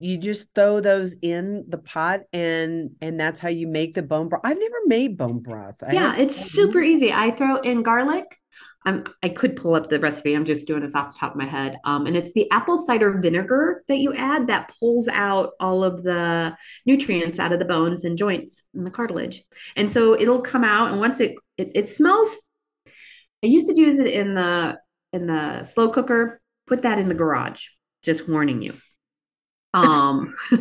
you 0.00 0.16
just 0.18 0.48
throw 0.54 0.80
those 0.80 1.14
in 1.22 1.66
the 1.68 1.78
pot 1.78 2.22
and 2.32 2.96
and 3.00 3.20
that's 3.20 3.38
how 3.38 3.48
you 3.48 3.66
make 3.66 3.94
the 3.94 4.02
bone 4.02 4.28
broth. 4.28 4.40
I've 4.44 4.58
never 4.58 4.78
made 4.86 5.16
bone 5.16 5.40
broth. 5.40 5.82
I 5.82 5.92
yeah, 5.92 6.16
it's 6.16 6.36
super 6.36 6.80
easy. 6.80 7.12
I 7.12 7.30
throw 7.30 7.56
in 7.56 7.82
garlic. 7.82 8.37
I'm, 8.86 9.04
I 9.22 9.28
could 9.28 9.56
pull 9.56 9.74
up 9.74 9.90
the 9.90 9.98
recipe. 9.98 10.34
I'm 10.34 10.44
just 10.44 10.66
doing 10.66 10.82
this 10.82 10.94
off 10.94 11.12
the 11.12 11.18
top 11.18 11.32
of 11.32 11.36
my 11.36 11.46
head. 11.46 11.78
Um, 11.84 12.06
and 12.06 12.16
it's 12.16 12.32
the 12.32 12.50
apple 12.50 12.78
cider 12.78 13.18
vinegar 13.18 13.82
that 13.88 13.98
you 13.98 14.14
add 14.14 14.46
that 14.46 14.72
pulls 14.78 15.08
out 15.08 15.52
all 15.60 15.82
of 15.84 16.02
the 16.02 16.56
nutrients 16.86 17.38
out 17.38 17.52
of 17.52 17.58
the 17.58 17.64
bones 17.64 18.04
and 18.04 18.16
joints 18.16 18.62
and 18.74 18.86
the 18.86 18.90
cartilage. 18.90 19.44
And 19.76 19.90
so 19.90 20.18
it'll 20.18 20.40
come 20.40 20.64
out. 20.64 20.90
And 20.90 21.00
once 21.00 21.20
it 21.20 21.34
it, 21.56 21.72
it 21.74 21.90
smells, 21.90 22.38
I 23.42 23.48
used 23.48 23.68
to 23.68 23.78
use 23.78 23.98
it 23.98 24.08
in 24.08 24.34
the 24.34 24.78
in 25.12 25.26
the 25.26 25.64
slow 25.64 25.90
cooker. 25.90 26.40
Put 26.66 26.82
that 26.82 26.98
in 26.98 27.08
the 27.08 27.14
garage. 27.14 27.66
Just 28.02 28.28
warning 28.28 28.62
you. 28.62 28.74
Um, 29.74 30.34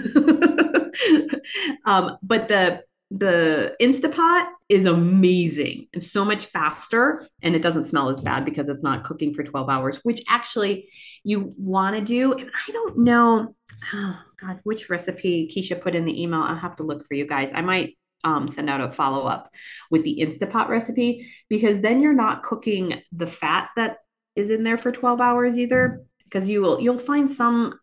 um, 1.86 2.18
but 2.22 2.48
the 2.48 2.82
the 3.10 3.76
Instapot 3.82 4.48
is 4.68 4.86
amazing 4.86 5.88
and 5.94 6.04
so 6.04 6.26
much 6.26 6.48
faster, 6.48 7.26
and 7.42 7.56
it 7.56 7.62
doesn't 7.62 7.86
smell 7.86 8.10
as 8.10 8.20
bad 8.20 8.44
because 8.44 8.68
it's 8.68 8.84
not 8.84 9.04
cooking 9.04 9.34
for 9.34 9.44
12 9.44 9.70
hours, 9.70 10.00
which 10.04 10.22
actually 10.28 10.90
you 11.24 11.52
want 11.58 11.96
to 11.96 12.02
do. 12.02 12.34
And 12.34 12.50
I 12.68 12.72
don't 12.72 13.00
know, 13.00 13.56
oh 13.94 14.20
God, 14.42 14.60
which 14.64 14.90
recipe 14.90 15.52
Keisha 15.56 15.80
put 15.80 15.96
in 15.96 16.06
the 16.06 16.22
email. 16.22 16.42
I'll 16.42 16.56
have 16.56 16.78
to 16.78 16.84
look 16.84 17.06
for 17.08 17.14
you 17.14 17.26
guys. 17.26 17.52
I 17.54 17.62
might 17.62 17.98
um, 18.24 18.48
send 18.48 18.70
out 18.70 18.82
a 18.82 18.92
follow 18.92 19.26
up 19.26 19.54
with 19.90 20.04
the 20.04 20.20
Instapot 20.20 20.68
recipe 20.68 21.32
because 21.50 21.82
then 21.82 22.02
you're 22.02 22.14
not 22.14 22.44
cooking 22.44 23.02
the 23.14 23.28
fat 23.28 23.70
that 23.78 24.00
is 24.36 24.50
in 24.50 24.64
there 24.64 24.78
for 24.78 24.92
12 24.92 25.22
hours 25.22 25.58
either 25.58 26.04
because 26.26 26.48
you 26.48 26.62
will 26.62 26.82
you'll 26.82 27.00
find 27.00 27.32
some 27.32 27.80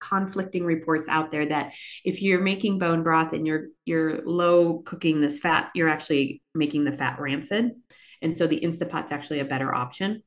conflicting 0.00 0.64
reports 0.64 1.08
out 1.08 1.30
there 1.30 1.46
that 1.46 1.72
if 2.04 2.22
you're 2.22 2.40
making 2.40 2.78
bone 2.78 3.02
broth 3.02 3.32
and 3.32 3.46
you're 3.46 3.68
you're 3.84 4.22
low 4.24 4.78
cooking 4.84 5.20
this 5.20 5.40
fat 5.40 5.70
you're 5.74 5.88
actually 5.88 6.42
making 6.54 6.84
the 6.84 6.92
fat 6.92 7.18
rancid. 7.20 7.72
And 8.20 8.36
so 8.36 8.46
the 8.46 8.56
instapot's 8.56 9.12
actually 9.12 9.40
a 9.40 9.44
better 9.44 9.74
option. 9.74 10.22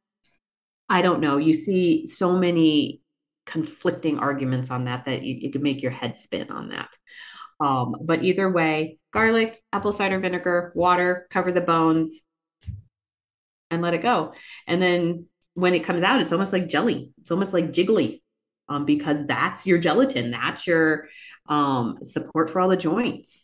I 0.89 1.01
don't 1.01 1.21
know. 1.21 1.37
You 1.37 1.53
see 1.53 2.05
so 2.05 2.37
many 2.37 3.01
conflicting 3.45 4.19
arguments 4.19 4.69
on 4.71 4.85
that 4.85 5.05
that 5.05 5.23
you, 5.23 5.35
you 5.39 5.51
could 5.51 5.63
make 5.63 5.81
your 5.81 5.91
head 5.91 6.17
spin 6.17 6.51
on 6.51 6.69
that. 6.69 6.89
Um, 7.59 7.95
but 8.01 8.23
either 8.23 8.49
way 8.49 8.97
garlic 9.11 9.61
apple 9.71 9.93
cider 9.93 10.19
vinegar 10.19 10.71
water 10.75 11.27
cover 11.29 11.51
the 11.51 11.61
bones 11.61 12.21
and 13.69 13.81
let 13.81 13.93
it 13.93 14.01
go. 14.01 14.33
And 14.67 14.81
then 14.81 15.27
when 15.53 15.73
it 15.73 15.83
comes 15.83 16.03
out 16.03 16.21
it's 16.21 16.31
almost 16.31 16.53
like 16.53 16.69
jelly. 16.69 17.11
It's 17.21 17.31
almost 17.31 17.53
like 17.53 17.71
jiggly 17.71 18.20
um, 18.71 18.85
because 18.85 19.25
that's 19.27 19.65
your 19.65 19.77
gelatin, 19.77 20.31
that's 20.31 20.65
your 20.65 21.09
um, 21.49 21.99
support 22.03 22.49
for 22.49 22.61
all 22.61 22.69
the 22.69 22.77
joints. 22.77 23.43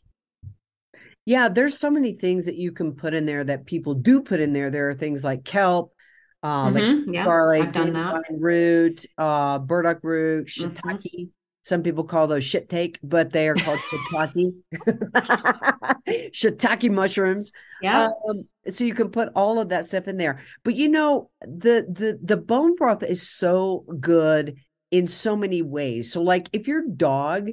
Yeah, 1.26 1.50
there's 1.50 1.78
so 1.78 1.90
many 1.92 2.14
things 2.14 2.46
that 2.46 2.56
you 2.56 2.72
can 2.72 2.94
put 2.94 3.14
in 3.14 3.26
there 3.26 3.44
that 3.44 3.66
people 3.66 3.94
do 3.94 4.22
put 4.22 4.40
in 4.40 4.54
there. 4.54 4.70
There 4.70 4.90
are 4.90 4.94
things 4.94 5.24
like 5.26 5.44
kelp, 5.44 5.94
uh, 6.42 6.72
like 6.72 6.86
Mhm, 6.86 7.14
yeah, 7.14 7.26
garlic, 7.26 7.68
I've 7.68 7.74
done 7.74 7.94
that. 7.94 8.14
dandelion 8.14 8.42
root, 8.42 9.06
uh, 9.18 9.60
burdock 9.60 10.00
root, 10.04 10.48
Mhm. 10.48 10.74
shiitake. 10.74 11.30
Some 11.64 11.84
people 11.84 12.06
call 12.06 12.28
those 12.28 12.46
shit 12.46 12.70
take, 12.70 12.98
but 13.04 13.34
they 13.34 13.50
are 13.50 13.56
called 13.56 13.80
shiitake. 13.84 14.54
shiitake 16.32 16.90
mushrooms. 16.92 17.52
Yeah, 17.82 18.08
Um, 18.30 18.46
so 18.70 18.86
you 18.86 18.94
can 18.94 19.10
put 19.10 19.30
all 19.36 19.60
of 19.60 19.70
that 19.70 19.86
stuff 19.86 20.08
in 20.08 20.18
there. 20.18 20.40
But 20.64 20.76
you 20.76 20.88
know, 20.90 21.30
the 21.42 21.86
the 21.90 22.18
the 22.24 22.38
bone 22.38 22.76
broth 22.76 23.04
is 23.04 23.28
so 23.30 23.84
good 24.00 24.56
in 24.92 25.08
so 25.08 25.36
many 25.36 25.62
ways. 25.62 26.12
So 26.12 26.22
like 26.22 26.50
if 26.54 26.68
your 26.68 26.84
dog 26.88 27.50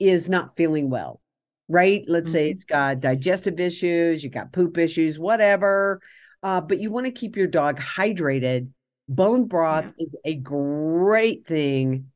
is 0.00 0.28
not 0.28 0.56
feeling 0.56 0.90
well, 0.90 1.20
right? 1.68 2.04
Let's 2.08 2.30
say 2.30 2.48
Mhm. 2.48 2.52
it's 2.52 2.64
got 2.64 3.00
digestive 3.00 3.60
issues, 3.60 4.24
you 4.24 4.30
got 4.30 4.52
poop 4.52 4.78
issues, 4.78 5.18
whatever. 5.18 6.00
Uh, 6.42 6.60
but 6.60 6.78
you 6.80 6.90
want 6.90 7.06
to 7.06 7.12
keep 7.12 7.36
your 7.36 7.48
dog 7.48 7.78
hydrated. 7.80 8.68
Bone 9.08 9.46
broth 9.46 9.92
is 9.98 10.14
a 10.24 10.34
great 10.34 11.46
thing 11.46 12.10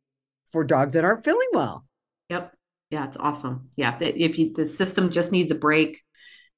for 0.52 0.64
dogs 0.64 0.94
that 0.94 1.04
aren't 1.04 1.24
feeling 1.24 1.48
well. 1.52 1.84
yep, 2.28 2.54
yeah, 2.90 3.06
it's 3.06 3.16
awesome. 3.16 3.70
Yeah, 3.76 3.96
if 4.00 4.38
you 4.38 4.52
the 4.52 4.68
system 4.68 5.10
just 5.10 5.32
needs 5.32 5.50
a 5.50 5.54
break, 5.54 6.02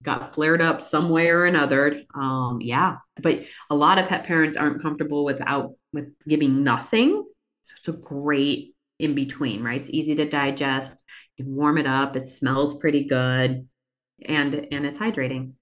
got 0.02 0.35
flared 0.35 0.61
up 0.61 0.83
some 0.83 1.09
way 1.09 1.28
or 1.28 1.44
another. 1.47 2.02
Um, 2.14 2.61
yeah, 2.61 2.97
but 3.23 3.44
a 3.71 3.75
lot 3.75 3.99
of 3.99 4.09
pet 4.09 4.25
parents 4.25 4.56
aren't 4.56 4.83
comfortable 4.83 5.25
without 5.25 5.75
with 5.92 6.12
giving 6.28 6.64
nothing. 6.64 7.25
So 7.64 7.75
it's 7.78 7.88
a 7.88 7.92
great 7.92 8.75
in 8.99 9.14
between, 9.16 9.64
right? 9.64 9.80
It's 9.80 9.90
easy 9.90 10.14
to 10.16 10.28
digest. 10.28 11.02
You 11.37 11.47
warm 11.47 11.78
it 11.78 11.87
up. 11.87 12.16
It 12.16 12.28
smells 12.28 12.76
pretty 12.76 13.04
good, 13.04 13.68
and 14.26 14.54
and 14.73 14.87
it's 14.87 14.99
hydrating. 14.99 15.54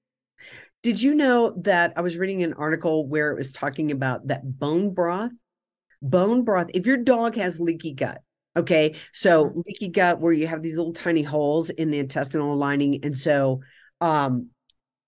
Did 0.82 1.00
you 1.00 1.14
know 1.14 1.54
that 1.62 1.92
I 1.96 2.00
was 2.00 2.16
reading 2.16 2.42
an 2.42 2.54
article 2.54 3.06
where 3.06 3.30
it 3.30 3.36
was 3.36 3.52
talking 3.52 3.90
about 3.92 4.28
that 4.28 4.58
bone 4.58 4.94
broth? 4.94 5.32
Bone 6.02 6.44
broth, 6.44 6.68
if 6.74 6.86
your 6.86 6.98
dog 6.98 7.36
has 7.36 7.60
leaky 7.60 7.94
gut, 7.94 8.22
okay, 8.56 8.96
so 9.12 9.52
Mm-hmm. 9.52 9.62
leaky 9.66 9.88
gut 9.88 10.20
where 10.20 10.32
you 10.32 10.46
have 10.48 10.62
these 10.62 10.76
little 10.78 10.94
tiny 10.94 11.22
holes 11.22 11.70
in 11.70 11.90
the 11.90 12.00
intestinal 12.00 12.56
lining, 12.56 13.04
and 13.04 13.16
so, 13.16 13.60
um, 14.00 14.48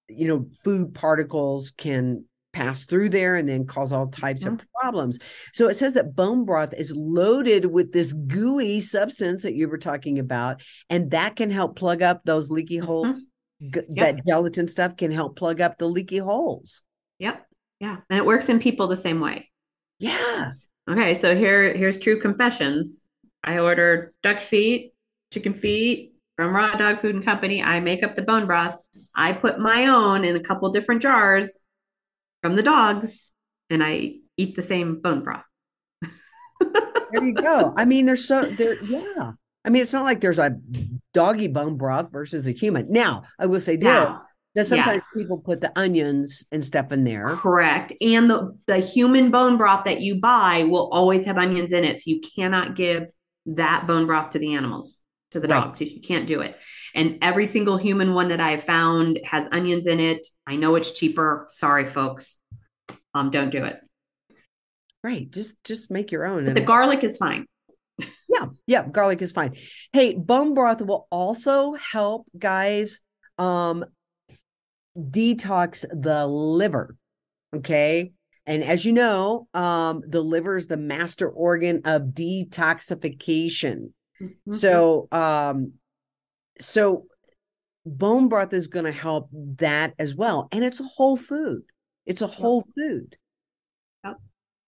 you 0.09 0.29
know, 0.29 0.49
food 0.65 0.95
particles 0.95 1.73
can 1.77 2.27
pass 2.55 2.85
through 2.85 3.11
there 3.11 3.35
and 3.35 3.49
then 3.49 3.67
cause 3.67 3.93
all 3.93 4.07
types 4.07 4.47
of 4.47 4.55
mm-hmm. 4.55 4.67
problems. 4.81 5.19
So 5.53 5.69
it 5.69 5.77
says 5.77 5.95
that 5.95 6.15
bone 6.15 6.45
broth 6.45 6.73
is 6.73 6.95
loaded 6.97 7.67
with 7.67 7.93
this 7.93 8.13
gooey 8.13 8.81
substance 8.81 9.43
that 9.43 9.55
you 9.55 9.69
were 9.69 9.79
talking 9.79 10.19
about, 10.19 10.63
and 10.89 11.11
that 11.11 11.37
can 11.37 11.51
help 11.51 11.77
plug 11.77 12.01
up 12.01 12.23
those 12.25 12.51
leaky 12.51 12.79
mm-hmm. 12.79 12.87
holes. 12.87 13.27
G- 13.61 13.81
That 13.97 14.25
gelatin 14.25 14.69
stuff 14.69 14.97
can 14.97 15.11
help 15.11 15.37
plug 15.37 15.61
up 15.61 15.79
the 15.79 15.89
leaky 15.89 16.19
holes. 16.19 16.83
Yep, 17.19 17.47
yeah, 17.81 17.97
and 18.09 18.19
it 18.19 18.25
works 18.25 18.49
in 18.49 18.59
people 18.61 18.87
the 18.87 18.97
same 18.97 19.21
way. 19.21 19.51
Yes. 19.99 20.69
Okay, 20.89 21.15
so 21.15 21.37
here 21.37 21.75
here's 21.75 21.99
true 21.99 22.21
confessions. 22.21 23.03
I 23.43 23.59
order 23.59 24.15
duck 24.23 24.43
feet, 24.43 24.95
chicken 25.33 25.55
feet 25.55 26.15
from 26.37 26.55
Raw 26.55 26.75
Dog 26.77 27.01
Food 27.01 27.15
and 27.15 27.25
Company. 27.25 27.63
I 27.63 27.81
make 27.81 28.03
up 28.03 28.17
the 28.17 28.23
bone 28.23 28.47
broth. 28.47 28.77
I 29.15 29.33
put 29.33 29.59
my 29.59 29.87
own 29.87 30.25
in 30.25 30.37
a 30.37 30.41
couple 30.41 30.69
different 30.71 31.03
jars 31.03 31.59
from 32.45 32.57
the 32.57 32.63
dogs, 32.63 33.31
and 33.71 33.83
I 33.83 34.17
eat 34.37 34.55
the 34.55 34.61
same 34.61 35.01
bone 35.01 35.23
broth. 35.25 35.45
There 36.61 37.25
you 37.25 37.33
go. 37.33 37.73
I 37.75 37.87
mean, 37.87 38.05
there's 38.05 38.29
so 38.29 38.43
there, 38.43 38.77
yeah. 38.85 39.33
I 39.65 39.71
mean, 39.71 39.81
it's 39.81 39.95
not 39.95 40.05
like 40.05 40.21
there's 40.21 40.39
a 40.39 40.59
doggy 41.15 41.47
bone 41.47 41.79
broth 41.79 42.13
versus 42.13 42.47
a 42.47 42.51
human. 42.51 42.93
Now, 42.93 43.23
I 43.39 43.47
will 43.47 43.61
say 43.61 43.77
this 43.77 43.85
Now, 43.85 44.25
that 44.57 44.67
sometimes 44.67 45.03
people 45.17 45.39
put 45.39 45.63
the 45.63 45.73
onions 45.75 46.45
and 46.53 46.63
stuff 46.63 46.93
in 46.93 47.05
there. 47.05 47.29
correct. 47.37 47.95
And 48.03 48.29
the, 48.29 48.59
the 48.67 48.77
human 48.79 49.31
bone 49.31 49.57
broth 49.57 49.87
that 49.87 50.03
you 50.03 50.21
buy 50.21 50.65
will 50.65 50.91
always 50.93 51.25
have 51.25 51.39
onions 51.39 51.73
in 51.73 51.83
it. 51.85 51.97
So 52.01 52.03
you 52.11 52.21
cannot 52.37 52.77
give 52.77 53.05
that 53.47 53.87
bone 53.87 54.05
broth 54.07 54.33
to 54.33 54.39
the 54.39 54.53
animals, 54.55 55.01
to 55.31 55.41
the 55.41 55.49
Right. 55.49 55.65
dogs. 55.65 55.81
You 55.81 56.03
can't 56.03 56.27
do 56.27 56.43
it. 56.43 56.57
And 56.95 57.19
every 57.23 57.47
single 57.47 57.77
human 57.77 58.15
one 58.15 58.29
that 58.29 58.41
I've 58.41 58.63
found 58.65 59.19
has 59.25 59.49
onions 59.51 59.87
in 59.87 59.99
it. 59.99 60.27
I 60.47 60.57
know 60.57 60.77
it's 60.77 60.93
cheaper. 60.93 61.47
Sorry, 61.49 61.87
folks. 61.87 62.37
Um, 63.15 63.31
don't 63.31 63.51
do 63.51 63.65
it. 63.65 63.81
Right. 65.03 65.31
Just 65.31 65.63
just 65.65 65.91
make 65.91 66.13
your 66.13 66.25
own. 66.25 66.47
But 66.47 66.55
the 66.55 66.61
garlic 66.61 67.05
is 67.05 67.17
fine. 67.17 67.47
Yeah, 68.29 68.47
yeah, 68.67 68.89
garlic 68.89 69.23
is 69.23 69.33
fine. 69.33 69.55
Hey, 69.93 70.15
bone 70.15 70.55
broth 70.55 70.83
will 70.83 71.07
also 71.11 71.75
help 71.75 72.27
guys 72.37 73.01
um 73.39 73.85
detox 74.99 75.85
the 75.91 76.27
liver. 76.27 76.97
Okay? 77.55 78.13
And 78.47 78.65
as 78.65 78.85
you 78.85 78.93
know, 78.93 79.47
um 79.55 80.03
the 80.07 80.23
liver 80.23 80.57
is 80.57 80.67
the 80.67 80.77
master 80.77 81.29
organ 81.29 81.83
of 81.85 82.03
detoxification. 82.03 83.93
Mm-hmm. 84.21 84.53
So 84.55 85.09
um 85.13 85.75
so 86.61 87.07
bone 87.87 88.29
broth 88.29 88.53
is 88.53 88.69
going 88.69 88.87
to 88.87 88.93
help 88.93 89.29
that 89.59 89.95
as 89.99 90.15
well 90.15 90.49
and 90.53 90.65
it's 90.65 90.81
a 90.81 90.85
whole 90.85 91.17
food. 91.17 91.63
It's 92.07 92.23
a 92.23 92.27
whole 92.27 92.65
food. 92.77 93.17
Yep. 94.05 94.17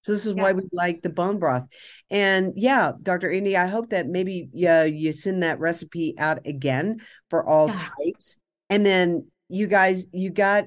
So 0.02 0.12
this 0.12 0.26
is 0.26 0.34
Yeah. 0.34 0.42
why 0.42 0.52
we 0.52 0.62
like 0.72 1.02
the 1.02 1.10
bone 1.10 1.38
broth. 1.38 1.66
And 2.10 2.52
yeah, 2.56 2.92
Dr. 3.02 3.28
Andi, 3.28 3.56
I 3.56 3.66
hope 3.66 3.90
that 3.90 4.06
maybe 4.06 4.48
yeah, 4.52 4.84
you 4.84 5.12
send 5.12 5.42
that 5.42 5.58
recipe 5.58 6.14
out 6.18 6.46
again 6.46 7.00
for 7.28 7.46
all 7.46 7.68
Yeah. 7.68 7.88
types. 8.04 8.36
And 8.70 8.84
then 8.84 9.26
you 9.48 9.66
guys, 9.66 10.06
you 10.12 10.30
got 10.30 10.66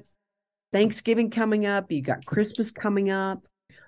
Thanksgiving 0.72 1.30
coming 1.30 1.66
up, 1.66 1.90
you 1.90 2.02
got 2.02 2.24
Christmas 2.26 2.70
coming 2.70 3.10
up. 3.10 3.44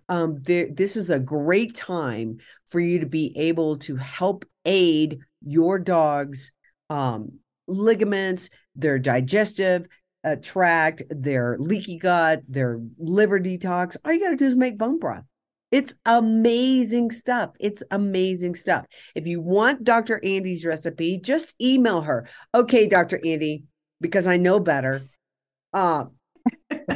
Um, 0.08 0.42
there, 0.42 0.68
this 0.72 0.96
is 0.96 1.10
a 1.10 1.18
great 1.18 1.74
time 1.74 2.38
for 2.66 2.80
you 2.80 3.00
to 3.00 3.06
be 3.06 3.32
able 3.36 3.78
to 3.78 3.96
help 3.96 4.44
aid 4.64 5.20
your 5.44 5.78
dog's 5.78 6.50
um, 6.92 7.38
ligaments, 7.66 8.50
their 8.76 8.98
digestive 8.98 9.86
uh, 10.24 10.36
tract, 10.36 11.02
their 11.08 11.56
leaky 11.58 11.96
gut, 11.96 12.42
their 12.46 12.80
liver 12.98 13.40
detox. 13.40 13.96
All 14.04 14.12
you 14.12 14.20
got 14.20 14.28
to 14.28 14.36
do 14.36 14.44
is 14.44 14.54
make 14.54 14.76
bone 14.76 14.98
broth. 14.98 15.24
It's 15.70 15.94
amazing 16.04 17.12
stuff. 17.12 17.52
It's 17.58 17.82
amazing 17.90 18.56
stuff. 18.56 18.84
If 19.14 19.26
you 19.26 19.40
want 19.40 19.84
Dr. 19.84 20.20
Andi's 20.22 20.66
recipe, 20.66 21.18
just 21.18 21.54
email 21.60 22.02
her. 22.02 22.28
Okay, 22.54 22.86
Dr. 22.86 23.18
Andi, 23.24 23.64
because 23.98 24.26
I 24.26 24.36
know 24.36 24.60
better. 24.60 25.06
Uh, 25.72 26.04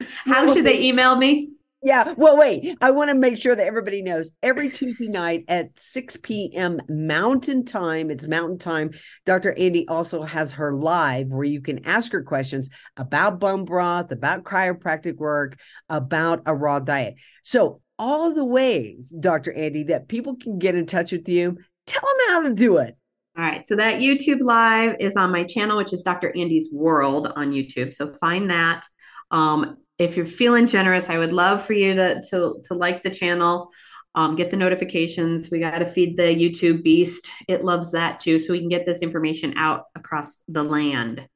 How 0.00 0.54
should 0.54 0.64
they 0.64 0.84
email 0.88 1.16
me? 1.16 1.50
Yeah. 1.88 2.12
Well, 2.18 2.36
wait. 2.36 2.76
I 2.82 2.90
want 2.90 3.08
to 3.08 3.14
make 3.14 3.38
sure 3.38 3.56
that 3.56 3.66
everybody 3.66 4.02
knows 4.02 4.30
every 4.42 4.68
Tuesday 4.68 5.08
night 5.08 5.46
at 5.48 5.70
6 5.80 6.18
p.m. 6.22 6.82
Mountain 6.86 7.64
Time, 7.64 8.10
it's 8.10 8.28
Mountain 8.28 8.58
Time. 8.58 8.90
Dr. 9.24 9.54
Andi 9.58 9.86
also 9.88 10.20
has 10.20 10.52
her 10.52 10.76
live 10.76 11.28
where 11.28 11.46
you 11.46 11.62
can 11.62 11.86
ask 11.86 12.12
her 12.12 12.22
questions 12.22 12.68
about 12.98 13.40
bone 13.40 13.64
broth, 13.64 14.12
about 14.12 14.44
chiropractic 14.44 15.16
work, 15.16 15.58
about 15.88 16.42
a 16.44 16.54
raw 16.54 16.78
diet. 16.78 17.14
So, 17.42 17.80
all 17.98 18.34
the 18.34 18.44
ways, 18.44 19.14
Dr. 19.18 19.54
Andi, 19.54 19.86
that 19.86 20.08
people 20.08 20.36
can 20.36 20.58
get 20.58 20.74
in 20.74 20.84
touch 20.84 21.10
with 21.10 21.26
you, 21.26 21.56
tell 21.86 22.02
them 22.02 22.28
how 22.28 22.42
to 22.42 22.54
do 22.54 22.76
it. 22.76 22.98
All 23.38 23.44
right. 23.44 23.66
So 23.66 23.76
that 23.76 24.00
YouTube 24.00 24.40
live 24.42 24.96
is 25.00 25.16
on 25.16 25.32
my 25.32 25.44
channel, 25.44 25.78
which 25.78 25.94
is 25.94 26.02
Dr. 26.02 26.34
Andi's 26.36 26.68
World 26.70 27.32
on 27.34 27.52
YouTube. 27.52 27.94
So 27.94 28.12
find 28.20 28.50
that. 28.50 28.84
Um, 29.30 29.78
if 29.98 30.16
you're 30.16 30.26
feeling 30.26 30.66
generous, 30.66 31.10
I 31.10 31.18
would 31.18 31.32
love 31.32 31.64
for 31.64 31.72
you 31.72 31.94
to 31.94 32.22
to 32.30 32.62
to 32.64 32.74
like 32.74 33.02
the 33.02 33.10
channel, 33.10 33.70
um, 34.14 34.36
get 34.36 34.50
the 34.50 34.56
notifications. 34.56 35.50
We 35.50 35.60
got 35.60 35.78
to 35.78 35.86
feed 35.86 36.16
the 36.16 36.34
YouTube 36.34 36.82
beast. 36.82 37.28
It 37.48 37.64
loves 37.64 37.92
that 37.92 38.20
too, 38.20 38.38
so 38.38 38.52
we 38.52 38.60
can 38.60 38.68
get 38.68 38.86
this 38.86 39.02
information 39.02 39.54
out 39.56 39.84
across 39.94 40.38
the 40.48 40.62
land. 40.62 41.26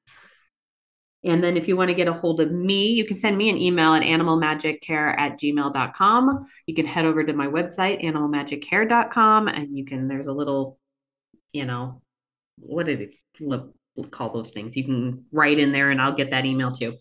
And 1.25 1.43
then 1.43 1.57
if 1.57 1.69
you 1.69 1.77
want 1.77 1.89
to 1.89 1.95
get 1.95 2.09
a 2.09 2.13
hold 2.13 2.41
of 2.41 2.51
me, 2.51 2.89
you 2.89 3.05
can 3.05 3.17
send 3.17 3.39
me 3.39 3.49
an 3.49 3.57
email 3.57 3.95
at 3.95 4.03
animalmagiccare 4.03 5.17
at 5.17 5.39
gmail.com. 5.39 6.47
You 6.67 6.75
can 6.75 6.87
head 6.87 7.05
over 7.05 7.23
to 7.23 7.33
my 7.33 7.47
website, 7.47 8.03
animalmagiccare.com, 8.05 9.47
and 9.47 9.77
you 9.77 9.85
can, 9.85 10.09
there's 10.09 10.27
a 10.27 10.33
little, 10.33 10.79
you 11.53 11.65
know, 11.65 12.03
what 12.57 12.87
did 12.87 13.03
it 13.03 13.15
call 14.11 14.33
those 14.33 14.51
things? 14.51 14.77
You 14.77 14.85
can 14.85 15.25
write 15.33 15.59
in 15.59 15.73
there 15.73 15.91
and 15.91 16.01
I'll 16.01 16.15
get 16.15 16.31
that 16.31 16.45
email 16.47 16.73
too. 16.73 16.97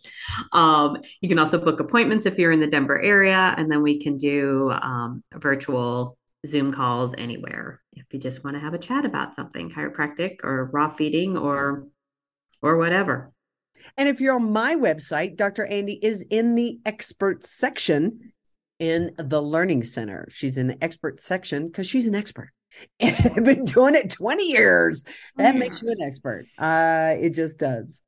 Um, 0.52 0.98
you 1.22 1.30
can 1.30 1.40
also 1.40 1.58
book 1.58 1.80
appointments 1.80 2.26
if 2.26 2.38
you're 2.38 2.52
in 2.52 2.60
the 2.60 2.68
Denver 2.68 3.02
area, 3.02 3.54
and 3.58 3.72
then 3.72 3.82
we 3.82 4.00
can 4.00 4.18
do 4.18 4.72
um, 4.72 5.24
virtual 5.34 6.18
Zoom 6.46 6.74
calls 6.74 7.14
anywhere 7.18 7.82
if 7.94 8.06
you 8.12 8.20
just 8.20 8.44
want 8.44 8.56
to 8.56 8.62
have 8.62 8.74
a 8.74 8.80
chat 8.80 9.06
about 9.06 9.36
something 9.36 9.70
chiropractic 9.70 10.44
or 10.44 10.70
raw 10.74 10.90
feeding 10.90 11.38
or 11.38 11.88
or 12.62 12.78
whatever. 12.78 13.32
And 13.98 14.08
if 14.08 14.22
you're 14.22 14.36
on 14.36 14.52
my 14.52 14.76
website, 14.76 15.36
Dr. 15.36 15.68
Andi 15.70 15.98
is 16.02 16.26
in 16.30 16.56
the 16.56 16.80
expert 16.86 17.44
section 17.44 18.32
in 18.82 19.12
the 19.18 19.42
Learning 19.42 19.84
Center. 19.84 20.28
She's 20.32 20.58
in 20.58 20.68
the 20.68 20.84
expert 20.84 21.20
section 21.20 21.68
because 21.68 21.88
she's 21.88 22.08
an 22.08 22.16
expert. 22.16 22.50
I've 23.02 23.44
been 23.44 23.64
doing 23.64 23.94
it 23.94 24.10
20 24.10 24.48
years. 24.48 25.04
That 25.36 25.56
makes 25.56 25.84
you 25.84 25.92
an 25.92 26.02
expert. 26.02 26.46
Uh, 26.58 27.14
it 27.20 27.30
just 27.30 27.60
does. 27.60 28.02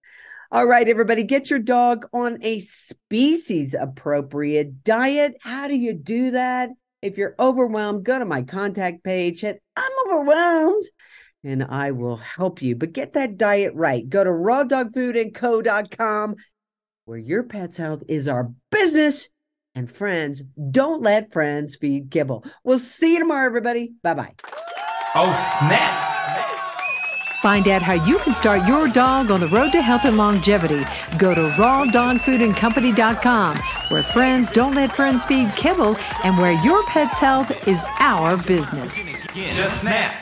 All 0.52 0.66
right, 0.66 0.88
everybody, 0.88 1.24
get 1.24 1.52
your 1.52 1.60
dog 1.60 2.08
on 2.12 2.40
a 2.42 2.60
species 2.60 3.76
appropriate 3.76 4.84
diet. 4.84 5.36
How 5.42 5.68
do 5.68 5.76
you 5.76 5.94
do 5.94 6.32
that? 6.32 6.72
If 7.04 7.20
you're 7.20 7.36
overwhelmed, 7.38 8.04
go 8.04 8.18
to 8.18 8.26
my 8.26 8.42
contact 8.42 9.04
page, 9.04 9.42
hit 9.42 9.62
I'm 9.76 9.92
overwhelmed, 10.08 10.82
and 11.44 11.64
I 11.64 11.92
will 11.92 12.18
help 12.18 12.64
you. 12.64 12.76
But 12.76 12.94
get 12.94 13.14
that 13.14 13.38
diet 13.38 13.76
right. 13.76 14.10
Go 14.10 14.24
to 14.24 14.30
rawdogfoodandco.com 14.30 16.36
where 17.06 17.18
your 17.18 17.44
pet's 17.44 17.78
health 17.78 18.04
is 18.08 18.28
our 18.28 18.52
business. 18.72 19.30
And 19.76 19.92
friends, 19.92 20.44
don't 20.72 21.02
let 21.02 21.32
friends 21.32 21.76
feed 21.76 22.12
kibble. 22.12 22.46
We'll 22.64 22.78
see 22.80 23.14
you 23.14 23.20
tomorrow, 23.20 23.46
everybody. 23.48 23.94
Bye 24.04 24.14
bye. 24.14 24.34
Oh, 25.16 25.34
snap! 25.60 26.12
Find 27.42 27.68
out 27.68 27.82
how 27.82 27.94
you 27.94 28.20
can 28.20 28.34
start 28.34 28.66
your 28.68 28.88
dog 28.88 29.30
on 29.30 29.42
the 29.42 29.50
road 29.50 29.74
to 29.74 29.82
health 29.82 30.06
and 30.06 30.16
longevity. 30.16 30.86
Go 31.18 31.36
to 31.36 31.42
rawdogfoodandcompany.com, 31.58 33.58
where 33.90 34.04
friends 34.04 34.50
don't 34.52 34.76
let 34.76 34.94
friends 34.94 35.26
feed 35.26 35.54
kibble 35.56 35.98
and 36.24 36.38
where 36.38 36.54
your 36.64 36.82
pet's 36.84 37.18
health 37.18 37.68
is 37.68 37.84
our 38.00 38.38
business. 38.38 39.18
Just 39.34 39.82
snap. 39.82 40.16